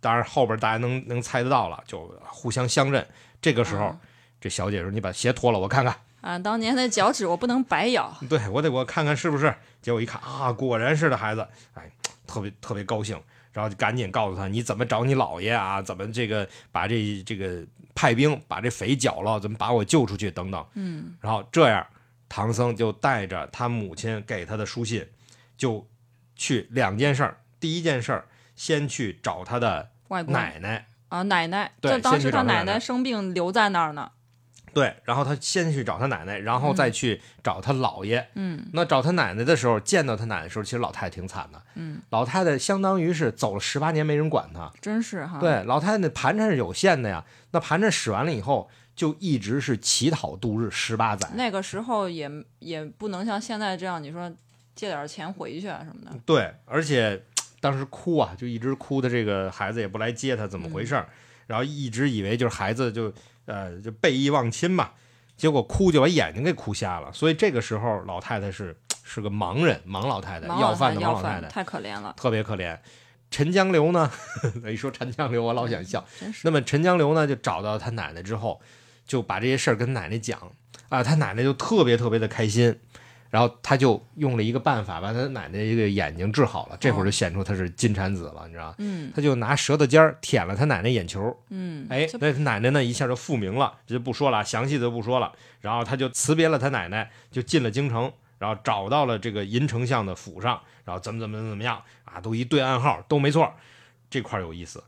[0.00, 3.06] 当然后边大家能能猜得到了，就互相相认。
[3.40, 4.00] 这个时候，啊
[4.40, 8.12] 这小姐说：“你把鞋脱了，我看看。”啊，当年的脚趾我不能白咬。
[8.28, 9.54] 对我得我看看是不是？
[9.80, 11.88] 结果一看啊，果然是的孩子，哎，
[12.26, 13.20] 特别特别高兴，
[13.52, 20.66] 然后就赶紧告诉他你怎么找你姥爷啊，怎么这个把这这个派兵把这匪剿了，怎么把我救出去等等。
[20.74, 21.86] 嗯，然后这样，
[22.28, 25.06] 唐僧就带着他母亲给他的书信，
[25.56, 25.86] 就
[26.36, 27.40] 去两件事儿。
[27.58, 29.90] 第一件事儿，先去找他的
[30.28, 34.12] 奶奶，啊，奶奶，对当时他奶奶生病留在那儿呢。
[34.78, 38.28] 对，然后他先去找他奶奶，然后再去找他姥爷。
[38.34, 41.60] 嗯那找他奶奶的时候，见到他奶奶的时候，其实老太太挺惨的。
[41.74, 44.70] 嗯，老太太相当于是走了十八年没人管她。
[44.80, 47.24] 真是哈。，对，老太太那盘缠是有限的呀。
[47.50, 51.28] 那盘缠使完了以后，就一直是乞讨度日十八载。
[51.34, 52.30] 那个时候也
[52.60, 54.30] 也不能像现在这样，你说
[54.76, 56.16] 借点钱回去啊什么的。
[56.24, 57.20] 对，而且
[57.60, 61.08] 当时哭啊，就一直哭的这个孩子也不来接他，怎么回事儿？
[61.48, 63.10] 然后一直以为就是孩子就
[63.48, 64.90] 呃就背义忘亲嘛，
[65.36, 67.12] 结果哭就把眼睛给哭瞎了。
[67.12, 72.78] 所以这个时候老太太是是个盲人，盲老太太，要饭的盲要老太太，太可怜了，特别可怜。
[73.30, 74.10] 陈江流呢，
[74.70, 76.04] 一说陈江流，我老想笑。
[76.20, 78.60] 真是那么陈江流呢，就找到他奶奶之后，
[79.06, 80.40] 就把这些事儿跟奶奶讲
[80.88, 82.78] 啊，他奶奶就特别特别的开心，
[83.30, 88.74] 然后他就用了一个办法，把他奶奶这个眼睛治好了，这会儿就显出他是金蝉子了，你知道吗？
[88.78, 95.32] 嗯他就拿舌头尖儿舔了他奶奶眼球，嗯，哎，那他奶奶呢一下就复明了，这就不说了，详细的就不说了。
[95.60, 103.52] 然后他就辞别了他奶奶，就进了京城，然后找到了这个银丞相的府上，然后怎么怎么怎么样啊，都一对暗号都没错，
[104.08, 104.84] 这块儿有意思。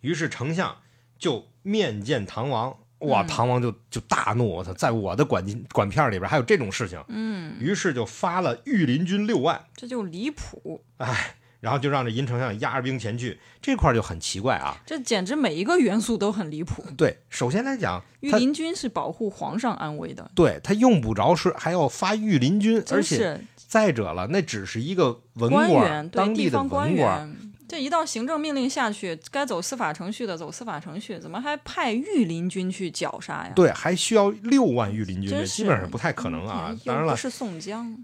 [0.00, 0.76] 于是丞相
[1.18, 14.74] 就面见唐王，哇，嗯唐王就就大怒，我操，在我的管管片儿里边还有这种事情，嗯，于是就发了御林军六万，这就离谱，哎然后就让这银丞相压着兵前去，这块儿就很奇怪啊。
[14.86, 16.82] 这简直每一个元素都很离谱。
[16.96, 27.36] 对，首先来讲，御林军是保护皇上安危的，对他用不着是还要发御林军，而且再者了，那只是一个文官官员对当地的文官。
[27.70, 27.80] 员。
[27.80, 33.52] 这一道行政命令下去，该走司法程序的走司法程序，怎么还派御林军去绞杀呀？
[33.54, 36.80] 对，还需要六万御林军，这基本上不太可能啊嗯。
[36.84, 37.96] 当然了，不是宋江，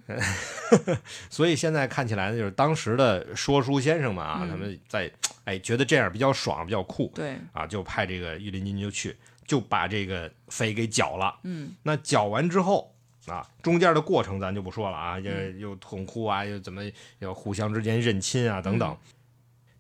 [1.29, 5.11] 所以现在看起来呢，就是当时的说书先生们啊，嗯他们在
[5.45, 11.35] 哎觉得这样比较爽，比较酷对，啊，就派这个御林军就去，就把这个匪给剿了。
[11.43, 12.93] 嗯，那剿完之后
[13.27, 16.83] 啊，中间的过程咱就不说了啊，又嗯又痛哭啊，又怎么
[17.19, 18.89] 要互相之间认亲啊等等。
[18.91, 19.13] 嗯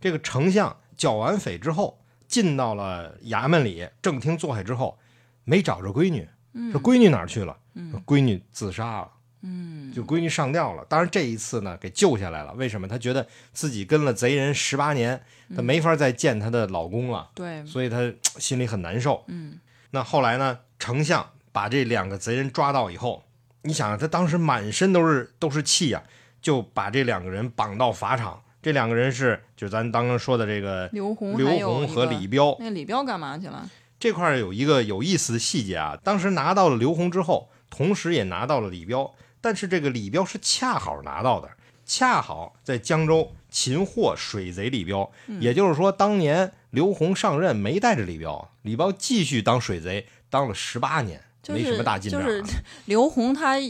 [0.01, 4.99] 这个丞相剿完匪之后，进到了衙门里正厅坐下之后，
[5.44, 6.28] 没找着闺女，
[6.72, 7.57] 说闺女哪儿去了？
[7.90, 9.11] 说闺女自杀了。
[9.42, 12.53] 嗯，就闺女上吊了，当然这一次呢，给救下来了。
[12.55, 12.88] 为什么？
[12.88, 15.22] 她觉得自己跟了贼人十八年，
[15.55, 19.24] 她没法再见她的老公了，对，所以她心里很难受。
[19.28, 23.24] 嗯，那后来呢，丞相把这两个贼人抓到以后，
[23.62, 26.03] 你想啊，他当时满身都是都是气呀、
[26.40, 28.42] 就把这两个人绑到法场。
[28.67, 32.57] 这两个人是，就咱刚刚说的这个刘洪刘还有洪和李彪。
[32.59, 33.71] 那李彪干嘛去了？
[33.97, 41.49] 这块儿有一个有意思的细节啊，当时拿到了刘洪之后，同时也拿到了李彪，但是这个李彪是恰好拿到的，
[41.85, 52.27] 恰好在江州擒获水贼李彪，嗯也就是说，当年刘洪上任没带着李彪，李彪继续当水贼，当了十八年，就是没什么大进展、啊。
[52.27, 52.43] 就是
[52.87, 53.61] 刘洪他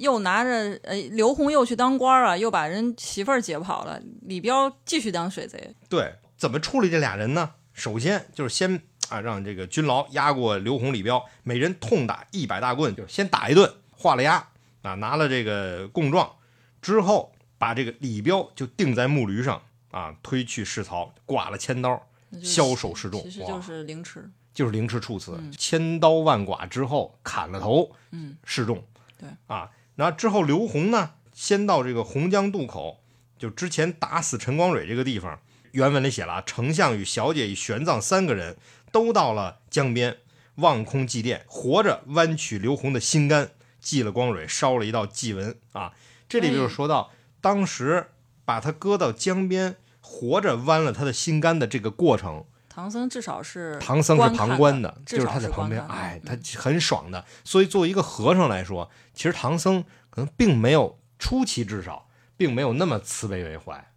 [0.00, 0.50] 又拿着
[0.82, 5.74] 呃，刘洪又去当官儿啊，又把人媳妇儿劫跑了，李彪继续当水贼。
[5.90, 7.52] 对，怎么处理这俩人呢？
[7.74, 8.80] 首先就是先
[9.10, 14.48] 啊，让这个军牢押过刘洪、李彪，每人痛打一百大棍，就是先打一顿，画了押
[14.80, 16.36] 啊，拿了这个供状
[16.80, 22.02] 之后，把这个李彪就钉在木驴上啊，推去市曹，挂了千刀，
[22.42, 24.30] 枭首示众其实就是凌迟。
[24.54, 28.82] 就是凌迟处死，千刀万剐之后砍了头，嗯，示众。
[29.16, 29.70] 对啊，
[30.00, 33.02] 然后之后刘洪呢，先到这个洪江渡口，
[33.38, 35.38] 就之前打死陈光蕊这个地方，
[35.72, 38.56] 原文里写了，丞相与小姐与玄奘三个人
[38.90, 40.16] 都到了江边，
[40.54, 45.92] 望空祭奠，活着剜取刘洪的心肝，祭了光蕊，烧了一道祭文啊。
[46.26, 47.10] 这里就是说到
[47.42, 48.06] 当时
[48.46, 52.46] 把他搁到江边，活着剜了他的心肝的这个过程。
[52.80, 57.22] 唐僧至少是唐僧是旁观的，就是他在旁边，哎，嗯他很爽的。
[57.44, 62.08] 所以作为一个和尚来说，其实唐僧可能并没有初期至少
[62.38, 63.92] 并没有那么慈悲为怀，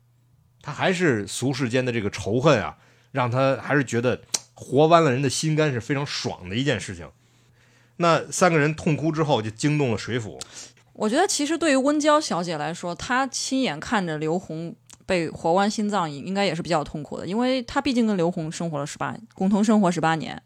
[0.61, 2.77] 他还是俗世间的这个仇恨啊，
[3.13, 4.21] 让他还是觉得
[4.53, 7.09] 活剜了人的心肝是非常爽的一件事情。
[7.95, 10.37] 那三个人痛哭之后，就惊动了水府，
[10.91, 14.75] 我觉得其实对于温娇小姐来说，她亲眼看着刘洪
[15.05, 20.41] 被活剜心脏，应该也是比较痛苦的，因为他毕竟跟刘洪生活了十八，共同生活十八年，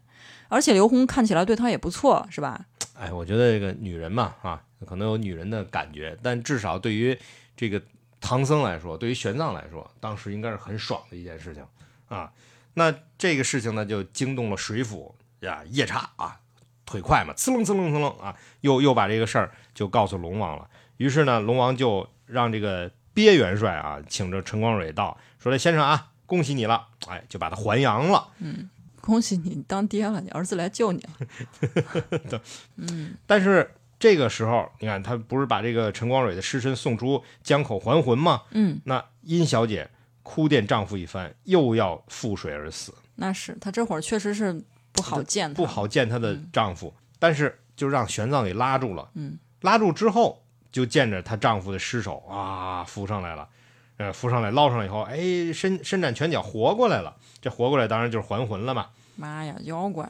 [0.48, 2.66] 而且刘洪看起来对他也不错，是吧？
[2.94, 7.16] 哎，我觉得这个女人嘛，啊，可能有女人的感觉，但至少对于
[7.56, 7.80] 这个
[8.20, 11.64] 唐僧来说，对于玄奘来说，当时应该是很爽的一件事情
[12.08, 12.32] 啊。
[12.74, 16.40] 那这个事情呢，就惊动了水府呀，夜叉啊，
[16.84, 20.68] 腿快嘛，呲楞呲楞呲楞啊，又又把这个事儿就告诉龙王了。
[20.96, 32.40] 于是呢，龙王就让这个鳖元帅啊，请着陈光蕊到，说：“这先生啊，恭喜你了，哎，就把他还阳了。”嗯恭喜你当爹了，你儿子来救你了。
[32.76, 38.42] 嗯但是这个时候，你看他不是把这个陈光蕊的尸身送出江口还魂吗？
[38.52, 39.90] 嗯，那殷小姐
[40.22, 44.62] 哭奠丈夫一番，又要覆水而死，那是她这会儿确实是
[44.92, 49.08] 不好见她，不好见她的丈夫，但是就让玄奘给拉住了。
[49.14, 50.44] 嗯，拉住之后，
[50.78, 53.48] 就见着她丈夫的尸首啊浮上来了，
[53.96, 57.16] 呃，浮上来捞上来以后，哎，伸伸展拳脚活过来了。
[57.42, 58.86] 这活过来当然就是还魂了嘛。
[59.16, 60.08] 妈呀，妖怪！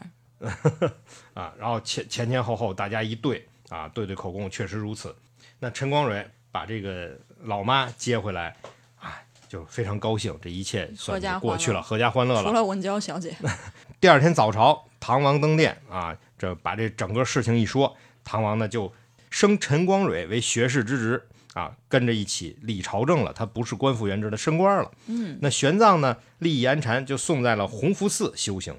[1.33, 5.17] 啊，然后前前前后后大家一对啊，对对口供，确实如此。
[5.59, 8.57] 那陈光蕊把把这个老妈接回来，
[8.99, 9.15] 啊，
[9.49, 12.43] 就非常高兴，这一切算是过去了，阖家欢乐了。
[12.43, 13.37] 除了文娇小姐。
[14.01, 18.93] 第二天早朝，唐王登殿啊，这把这整个事情一说，唐王呢就
[19.31, 21.23] 升陈光蕊为学士之职
[21.55, 23.33] 啊，跟着一起理朝政了。
[23.33, 24.91] 他不是官复原职的，升官了。
[25.07, 28.75] 嗯，那玄奘呢，立言禅就送在了弘福寺修行。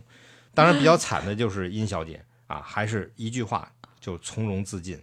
[0.54, 5.00] 当然，比较 惨的就是殷小姐啊，还是一句话就从容自尽。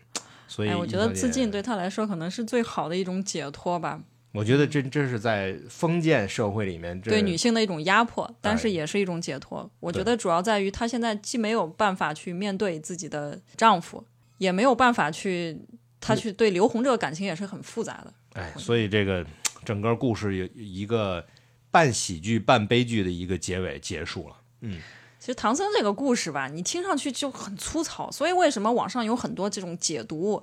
[0.49, 4.01] 所以，我觉得自尽对他来说可能是最好的一种解脱吧。
[4.32, 9.68] 我觉得这这是在封建社会里面对女性的一种压迫，但是也是一种解脱。
[9.80, 14.05] 我觉得主要在于她现在既没有办法去面对自己的丈夫，
[14.39, 15.59] 也没有办法去，
[16.01, 18.12] 他去对刘红这个感情也是很复杂的。
[18.34, 19.26] 哎，所以这个
[19.64, 21.26] 整个故事有一个
[21.70, 24.37] 半喜剧半悲剧的一个结尾结束了。
[24.61, 24.80] 嗯，
[25.18, 30.43] 其实唐僧这个故事吧，你听上去就很粗糙，所以为什么网上有很多这种解读，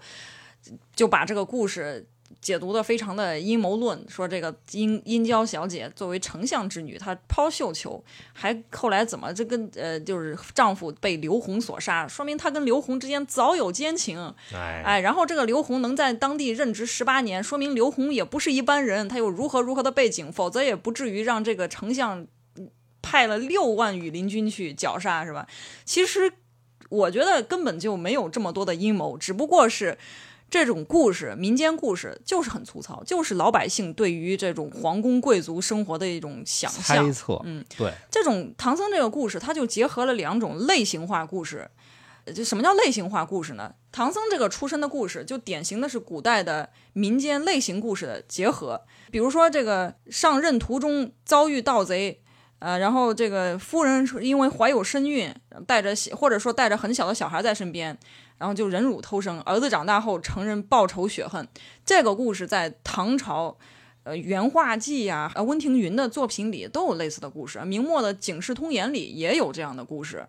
[0.96, 2.08] 就把这个故事。
[2.42, 8.04] 解读的非常的阴谋论，说这个殷殷郊小姐作为丞相之女，她抛绣球，
[8.34, 22.28] 还后来怎么这跟呃就是丈夫被刘洪所杀，说明她跟刘洪之间早有奸情，哎，然后这个刘洪能在当地任职十八年，说明刘洪也不是一般人，他有如何如何的背景，否则也不至于让这个丞相
[23.02, 25.48] 派了六万羽林军去绞杀，是吧？
[25.86, 26.34] 其实
[26.90, 29.98] 我觉得根本就没有这么多的阴谋，只不过是。
[30.54, 37.42] 这种故事，民间故事就是很粗糙，就是老百姓对于这种皇宫贵族生活的一种想象、猜测。
[37.44, 41.72] 嗯，对，这种唐僧这个故事，它就结合了两种类型化故事。
[42.36, 43.74] 就什么叫类型化故事呢？
[43.92, 48.80] 唐僧这个出身的故事，就典型的是古代的民间类型故事的结合。
[49.10, 52.22] 比如说，这个上任途中遭遇盗贼，
[52.60, 55.34] 呃，然后这个夫人因为怀有身孕，
[55.66, 57.98] 带着或者说带着很小的小孩在身边。
[58.44, 61.48] 然后就忍辱偷生，儿子长大后承认报仇雪恨。
[61.86, 63.58] 这个故事在唐朝，
[64.04, 67.64] 呃，《元化记》呀，呃，温庭筠的作品里都有类似的故事。
[67.64, 70.28] 明末的《警世通言》里也有这样的故事。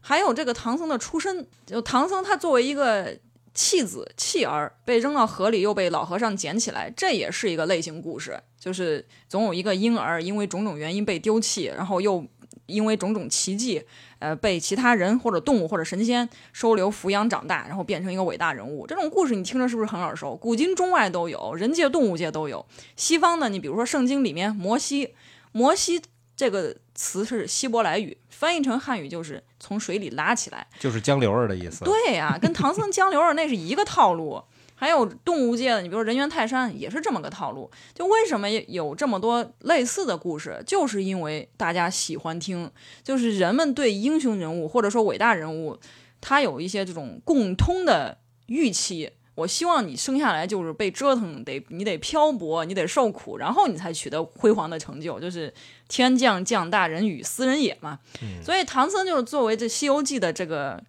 [0.00, 3.14] 还有这个唐僧的出身，就唐僧他作为一个
[3.52, 8.42] 弃子弃儿，被扔到河里，又被老和尚捡起来，这也是一个类型故事。
[8.58, 12.24] 就是总有一个婴儿因为种种原因被丢弃，然后又
[12.66, 13.84] 因为种种奇迹。
[14.18, 18.86] 呃，被其他人或者动物或者神仙收留、抚养、长大，然后变成一个伟大人物。
[18.86, 20.36] 这种故事你听着是不是很耳熟？
[20.36, 22.64] 古今中外都有，人界、动物界都有。
[22.94, 25.14] 西方呢，你比如说圣经里面摩西，
[25.50, 26.00] 摩西
[26.36, 31.84] 这个词是希伯来语，翻译成汉语就是从水里拉起来，就是江流儿的意思。
[31.84, 34.40] 对呀，跟唐僧江流儿那是一个套路。
[34.82, 37.70] 还有动物界的，你比如说人猿泰山也是这么个套路。
[37.94, 42.68] 就为什么有这么多类似的故事，就是因为大家喜欢听，
[43.04, 45.78] 就是人们对英雄人物或者说伟大人物，
[46.20, 49.12] 他有一些这种共通的预期。
[49.36, 55.54] 我希望你生下来就是被折腾，得你得漂泊，你得受苦，然后你才取得辉煌的成就，就是
[55.86, 58.00] 天降降大人与斯人也嘛。
[58.44, 60.82] 所以唐僧就是作为这《西游记》的这个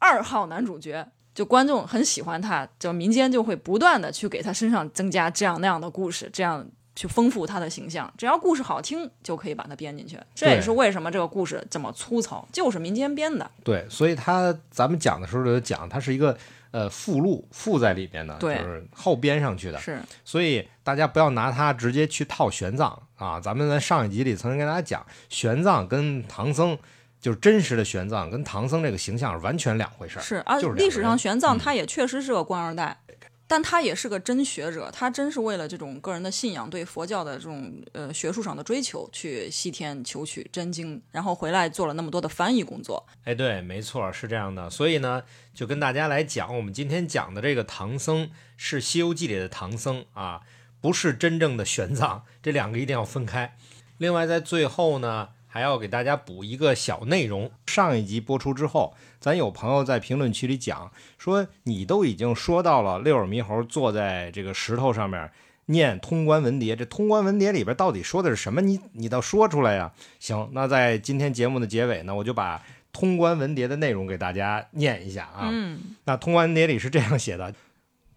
[0.00, 1.06] 二号男主角。
[1.34, 6.66] 就观众很喜欢他，就民间就会不断的去给他身上增加这样那样的故事，这样
[6.96, 8.12] 去丰富他的形象。
[8.18, 10.18] 只要故事好听，就可以把它编进去。
[10.34, 13.48] 这也是为什么这个故事这么粗糙，就是民间编的。
[13.62, 16.36] 对，所以他咱们讲的时候就讲，它是一个
[16.72, 19.78] 呃附录附在里边的，就是后编上去的。
[19.78, 23.40] 是，所以大家不要拿它直接去套玄奘啊。
[23.40, 26.76] 咱们在上一集里曾经跟大家讲，玄奘跟唐僧。
[27.20, 30.22] 就是真实的玄奘跟唐僧这个形象是完全两回事儿。
[30.22, 32.98] 是啊，就是历史上玄奘他也确实是个官二代，
[33.46, 43.06] 但他也是个真学者，他真是为了这种个人的信仰，对佛教的这种呃学术上的追求，去西天求取真经，然后回来做了那么多的翻译工作。
[43.24, 44.70] 哎，对，没错，是这样的。
[44.70, 50.40] 所以呢，就跟大家来讲，我们今天讲的这个唐僧是《西游记》里的唐僧啊，
[50.80, 53.56] 不是真正的玄奘，这两个一定要分开。
[53.98, 55.28] 另外，在最后呢。
[55.52, 57.50] 还要给大家补一个小内容。
[57.66, 65.30] 上一集播出之后，咱有朋友在评论区里讲说，你都已经说到了六耳猕猴坐在这个石头上面
[65.66, 68.60] 念通关文牒，这通关文牒里边到底说的是什么？
[68.60, 69.92] 你你倒说出来呀！
[70.20, 75.48] 行，那在今天节目的结尾呢，我就把通关文牒的内容给大家念一下啊。
[75.50, 77.52] 嗯，那通关文牒里是这样写的。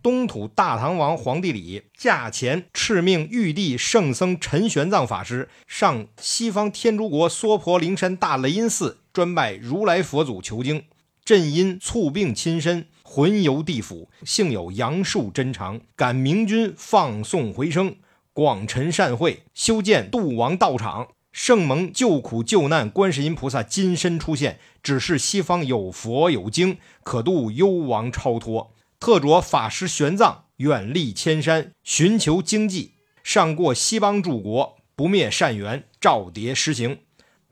[0.04, 10.84] 东土大唐王皇帝李驾前敕命玉帝圣僧陈玄奘法师上西方天竺国娑婆灵山大雷音寺专拜如来佛祖求经。
[11.24, 17.95] 朕因猝病亲身，魂游地府，幸有杨树真长，感明君放送回生，
[18.34, 28.72] 广陈善会，修建度王道场，圣蒙救苦救难观世音菩萨金身出现，只是西方有佛有经，可度幽王超脱。
[29.04, 36.99] 特着法师玄奘远历千山，寻求经济，上过西邦诸国，不灭善缘，照牒施行。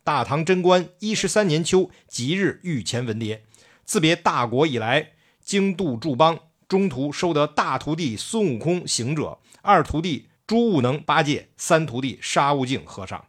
[0.02, 3.42] 大唐贞观一十三年秋，吉日御前文牒。
[3.84, 5.10] 自别大国以来，
[5.44, 6.40] 经度诸邦，
[6.70, 13.26] 中途收得大徒弟孙悟空行者，二徒弟朱悟能八戒，三徒弟沙悟净和尚。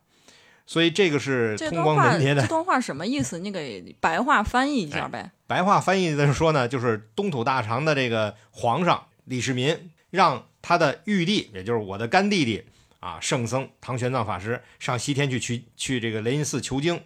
[0.64, 3.41] 所以这个是通光文牒的这段话什么意思？
[3.41, 5.33] 你给白话翻译一下呗。
[5.53, 12.64] 白话翻译的说呢，就是东土大唐的这个皇上李世民让他的玉帝，也就是我的干弟弟
[13.00, 17.03] 啊，圣僧唐玄奘法师上西天去去去这个雷音寺求经。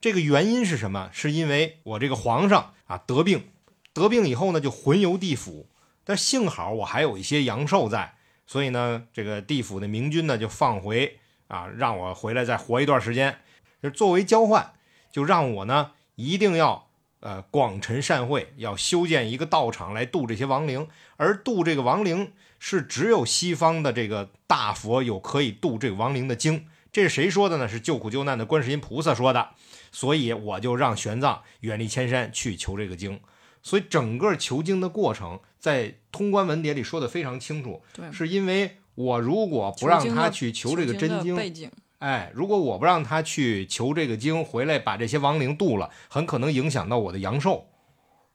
[0.00, 1.10] 这个原因是什么？
[1.12, 3.50] 是因为我这个皇上啊得病，
[3.92, 5.68] 得病以后呢就魂游地府，
[6.02, 8.14] 但幸好我还有一些阳寿在，
[8.46, 11.18] 所以呢这个地府的明君呢就放回
[11.48, 13.36] 啊，让我回来再活一段时间，
[13.82, 14.72] 就作为交换，
[15.12, 16.88] 就让我呢一定要
[17.22, 26.66] 呃广陈善会，要修建一个道场来度这些亡灵，而度这个亡灵是只有西方的这个大佛有可以度这个亡灵的经。
[26.92, 27.66] 这是谁说的呢？
[27.66, 29.48] 是救苦救难的观世音菩萨说的。
[29.90, 33.18] 所以我就让玄奘远离千山去求这个经。
[33.62, 41.70] 所以整个求经的过程，在通关文牒里说的非常清楚，对，是因为我如果不让他去求这个真经，的背景。
[42.02, 47.68] 哎，如果我不让他去求这个经，回来把这些亡灵渡了，很可能影响到我的阳寿，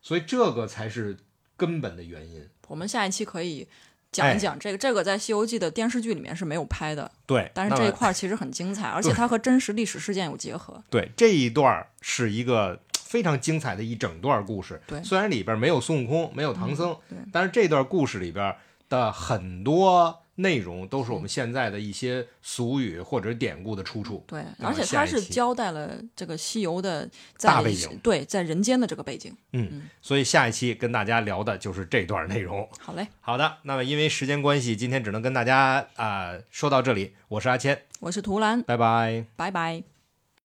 [0.01, 1.17] 所以这个才是
[1.57, 2.47] 根本的原因。
[2.69, 3.67] 我们下一期可以
[4.09, 10.81] 讲一讲这个，这个在《西游记》的电视剧里面是没有拍的，对，但是这一块其实很精彩，而且它和真实历史事件有结合。
[10.89, 14.81] 对这一段是一个非常精彩的一整段故事。
[14.87, 18.55] 对虽然里边没有孙悟空，没有唐僧，对但是这段故事里边
[18.87, 24.23] 的很多内容都是我们现在的一些俗语或者典故的出处。
[24.25, 29.35] 对，而且它是交代了这个西游的在大背景对，在人间的这个背景。
[29.53, 32.67] 嗯所以下一期跟大家聊的就是这段内容。
[32.79, 37.13] 好嘞，好的，那么因为时间关系，今天只能跟大家啊、说到这里。
[37.27, 39.25] 我是阿谦，我是图兰，拜拜。
[39.35, 39.96] 拜拜。